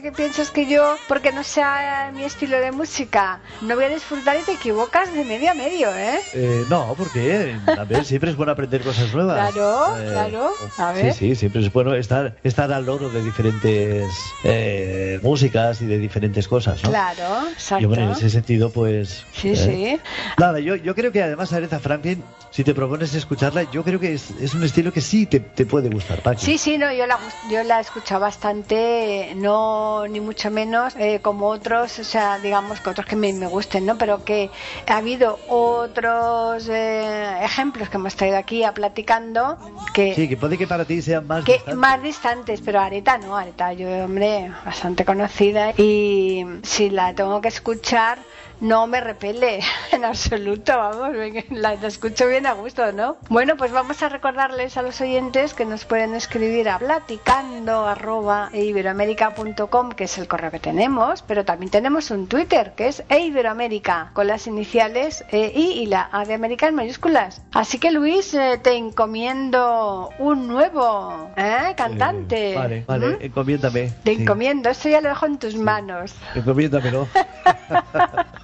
¿Qué 0.02 0.12
piensas 0.12 0.50
que 0.50 0.66
yo, 0.66 0.96
porque 1.08 1.32
no 1.32 1.42
sea 1.42 2.10
mi 2.14 2.24
estilo 2.24 2.58
de 2.58 2.72
música, 2.72 3.40
no 3.62 3.74
voy 3.74 3.84
a 3.84 3.88
disfrutar 3.88 4.36
y 4.38 4.42
te 4.42 4.52
equivocas 4.52 5.14
de 5.14 5.24
medio 5.24 5.50
a 5.50 5.54
medio, 5.54 5.94
¿eh? 5.94 6.20
Eh, 6.34 6.64
no, 6.68 6.94
porque 6.96 7.56
ver, 7.88 8.04
siempre 8.04 8.30
es 8.30 8.36
bueno 8.36 8.52
aprender 8.52 8.82
cosas 8.82 9.14
nuevas. 9.14 9.52
Claro, 9.52 9.96
Eh, 9.98 10.08
claro. 10.10 10.50
A 10.76 10.92
ver. 10.92 11.14
Sí, 11.14 11.30
sí, 11.30 11.36
siempre 11.36 11.62
es 11.62 11.72
bueno 11.72 11.94
estar, 11.94 12.36
estar 12.44 12.70
al 12.70 12.84
loro 12.84 13.08
de 13.08 13.22
diferentes 13.22 14.10
eh, 14.42 15.18
músicas 15.22 15.80
y 15.80 15.86
de 15.86 15.98
diferentes 15.98 16.48
cosas, 16.48 16.82
¿no? 16.82 16.90
Claro, 16.90 17.48
exacto. 17.50 17.82
Y 17.82 17.86
bueno, 17.86 18.04
en 18.04 18.10
ese 18.10 18.28
sentido, 18.28 18.70
pues... 18.70 19.24
Sí, 19.32 19.50
eh, 19.50 19.56
sí. 19.56 20.00
Nada, 20.38 20.60
yo, 20.60 20.76
yo 20.76 20.94
creo 20.94 21.12
que 21.12 21.22
además 21.22 21.50
Aretha 21.54 21.78
Franklin, 21.78 22.22
si 22.54 22.62
te 22.62 22.72
propones 22.72 23.12
escucharla, 23.14 23.64
yo 23.64 23.82
creo 23.82 23.98
que 23.98 24.14
es, 24.14 24.30
es 24.30 24.54
un 24.54 24.62
estilo 24.62 24.92
que 24.92 25.00
sí 25.00 25.26
te, 25.26 25.40
te 25.40 25.66
puede 25.66 25.88
gustar, 25.90 26.22
Paqui. 26.22 26.44
Sí, 26.46 26.56
sí, 26.58 26.78
no, 26.78 26.92
yo 26.92 27.04
la, 27.08 27.18
gus- 27.18 27.36
yo 27.42 27.64
la 27.64 27.78
he 27.78 27.80
escuchado 27.80 28.20
bastante, 28.20 29.32
no 29.34 30.06
ni 30.06 30.20
mucho 30.20 30.52
menos 30.52 30.94
eh, 30.96 31.18
como 31.20 31.48
otros, 31.48 31.98
o 31.98 32.04
sea, 32.04 32.38
digamos 32.38 32.80
que 32.80 32.90
otros 32.90 33.06
que 33.08 33.16
me, 33.16 33.32
me 33.32 33.48
gusten, 33.48 33.86
¿no? 33.86 33.98
Pero 33.98 34.22
que 34.22 34.52
ha 34.86 34.98
habido 34.98 35.40
otros 35.48 36.68
eh, 36.68 37.38
ejemplos 37.42 37.88
que 37.88 37.96
hemos 37.96 38.14
traído 38.14 38.36
aquí 38.38 38.62
a 38.62 38.72
platicando 38.72 39.58
que, 39.92 40.14
Sí, 40.14 40.28
que 40.28 40.36
puede 40.36 40.56
que 40.56 40.68
para 40.68 40.84
ti 40.84 41.02
sean 41.02 41.26
más... 41.26 41.44
que 41.44 41.54
distantes. 41.54 41.74
más 41.76 42.02
distantes, 42.02 42.60
pero 42.60 42.80
Areta 42.80 43.18
no, 43.18 43.36
Areta 43.36 43.72
yo, 43.72 43.88
hombre, 44.04 44.52
bastante 44.64 45.04
conocida 45.04 45.72
y 45.76 46.44
si 46.62 46.90
la 46.90 47.14
tengo 47.14 47.40
que 47.40 47.48
escuchar 47.48 48.18
no 48.60 48.86
me 48.86 49.00
repele 49.00 49.60
en 49.92 50.04
absoluto, 50.04 50.76
vamos, 50.76 51.16
la, 51.50 51.74
la 51.74 51.88
escucho 51.88 52.26
bien 52.28 52.46
a 52.46 52.52
gusto, 52.52 52.92
¿no? 52.92 53.16
Bueno, 53.28 53.56
pues 53.56 53.72
vamos 53.72 54.02
a 54.02 54.08
recordarles 54.08 54.76
a 54.76 54.82
los 54.82 55.00
oyentes 55.00 55.54
que 55.54 55.64
nos 55.64 55.84
pueden 55.84 56.14
escribir 56.14 56.68
a 56.68 56.78
platicando 56.78 57.86
arroba 57.86 58.50
iberoamérica.com, 58.52 59.90
que 59.92 60.04
es 60.04 60.18
el 60.18 60.28
correo 60.28 60.50
que 60.50 60.60
tenemos, 60.60 61.22
pero 61.22 61.44
también 61.44 61.70
tenemos 61.70 62.10
un 62.10 62.26
Twitter, 62.26 62.72
que 62.76 62.88
es 62.88 63.02
eiberoamérica, 63.08 64.10
con 64.12 64.26
las 64.26 64.46
iniciales 64.46 65.24
E, 65.30 65.52
I 65.54 65.82
y 65.82 65.86
la 65.86 66.08
A 66.12 66.24
de 66.24 66.34
América 66.34 66.68
en 66.68 66.74
mayúsculas. 66.74 67.42
Así 67.52 67.78
que 67.78 67.90
Luis, 67.90 68.34
eh, 68.34 68.58
te 68.62 68.76
encomiendo 68.76 70.10
un 70.18 70.46
nuevo 70.48 71.30
¿eh? 71.36 71.74
cantante. 71.76 72.52
Eh, 72.52 72.56
vale, 72.56 72.84
vale, 72.86 73.06
¿Mm? 73.08 73.16
encomiéndame. 73.20 73.92
Te 74.04 74.14
sí, 74.14 74.22
encomiendo, 74.22 74.70
esto 74.70 74.88
ya 74.88 75.00
lo 75.00 75.08
dejo 75.08 75.26
en 75.26 75.38
tus 75.38 75.56
manos. 75.56 76.14
Encomiéndamelo. 76.34 77.08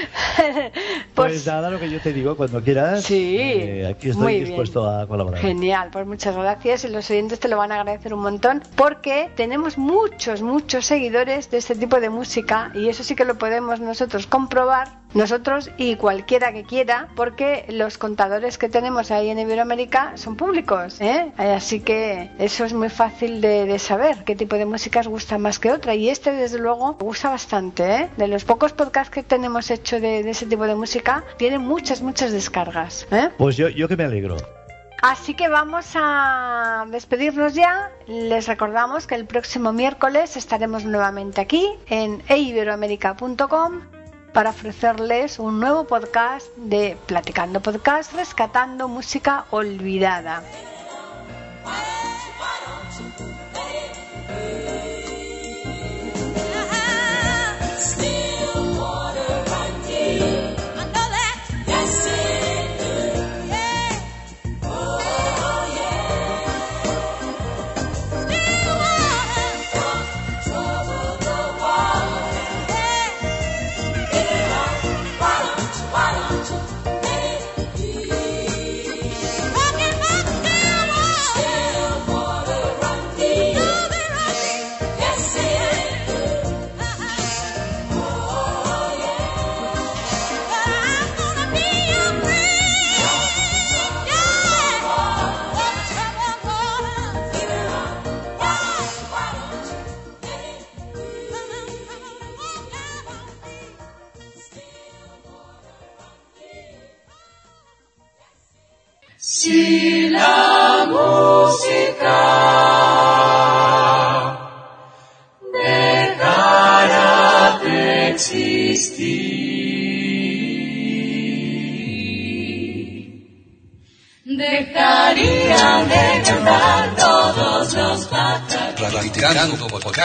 Pues, 1.14 1.32
Pues 1.32 1.46
nada, 1.46 1.70
lo 1.70 1.78
que 1.78 1.90
yo 1.90 2.00
te 2.00 2.12
digo, 2.12 2.36
cuando 2.36 2.62
quieras, 2.62 3.04
Sí, 3.04 3.36
eh, 3.38 3.86
aquí 3.86 4.10
estoy 4.10 4.22
muy 4.22 4.34
bien. 4.34 4.46
dispuesto 4.46 4.88
a 4.88 5.06
colaborar. 5.06 5.40
Genial, 5.40 5.88
pues 5.92 6.06
muchas 6.06 6.36
gracias 6.36 6.84
y 6.84 6.88
los 6.88 7.10
oyentes 7.10 7.38
te 7.40 7.48
lo 7.48 7.56
van 7.58 7.72
a 7.72 7.80
agradecer 7.80 8.14
un 8.14 8.20
montón 8.22 8.62
porque 8.76 9.30
tenemos 9.36 9.76
muchos, 9.78 10.42
muchos 10.42 10.86
seguidores 10.86 11.50
de 11.50 11.58
este 11.58 11.74
tipo 11.74 12.00
de 12.00 12.10
música 12.10 12.70
y 12.74 12.88
eso 12.88 13.04
sí 13.04 13.14
que 13.14 13.24
lo 13.24 13.36
podemos 13.36 13.80
nosotros 13.80 14.26
comprobar, 14.26 14.88
nosotros 15.12 15.70
y 15.76 15.96
cualquiera 15.96 16.52
que 16.52 16.62
quiera, 16.62 17.08
porque 17.16 17.64
los 17.68 17.98
contadores 17.98 18.58
que 18.58 18.68
tenemos 18.68 19.10
ahí 19.10 19.28
en 19.28 19.38
Iberoamérica 19.40 20.12
son 20.16 20.36
públicos, 20.36 21.00
¿eh? 21.00 21.32
así 21.36 21.80
que 21.80 22.30
eso 22.38 22.64
es 22.64 22.72
muy 22.72 22.88
fácil 22.90 23.40
de, 23.40 23.66
de 23.66 23.78
saber 23.80 24.22
qué 24.24 24.36
tipo 24.36 24.56
de 24.56 24.66
música 24.66 25.00
os 25.00 25.08
gusta 25.08 25.36
más 25.38 25.58
que 25.58 25.72
otra 25.72 25.94
y 25.96 26.08
este 26.08 26.32
desde 26.32 26.58
luego 26.58 26.96
me 26.98 27.04
gusta 27.04 27.28
bastante, 27.30 27.94
¿eh? 28.02 28.08
de 28.16 28.28
los 28.28 28.44
pocos 28.44 28.72
podcasts 28.72 29.12
que 29.12 29.22
tenemos 29.24 29.70
de 29.98 30.28
ese 30.28 30.46
tipo 30.46 30.64
de 30.64 30.74
música, 30.74 31.24
tiene 31.38 31.58
muchas, 31.58 32.02
muchas 32.02 32.30
descargas. 32.32 33.06
¿eh? 33.10 33.30
Pues 33.38 33.56
yo, 33.56 33.68
yo 33.68 33.88
que 33.88 33.96
me 33.96 34.04
alegro. 34.04 34.36
Así 35.02 35.32
que 35.32 35.48
vamos 35.48 35.86
a 35.94 36.84
despedirnos 36.88 37.54
ya. 37.54 37.90
Les 38.06 38.46
recordamos 38.46 39.06
que 39.06 39.14
el 39.14 39.24
próximo 39.24 39.72
miércoles 39.72 40.36
estaremos 40.36 40.84
nuevamente 40.84 41.40
aquí 41.40 41.66
en 41.86 42.22
eiberoamerica.com 42.28 43.80
para 44.34 44.50
ofrecerles 44.50 45.38
un 45.38 45.58
nuevo 45.58 45.84
podcast 45.84 46.54
de 46.56 46.96
Platicando 47.06 47.60
Podcast, 47.60 48.12
rescatando 48.12 48.88
música 48.88 49.46
olvidada. 49.50 50.42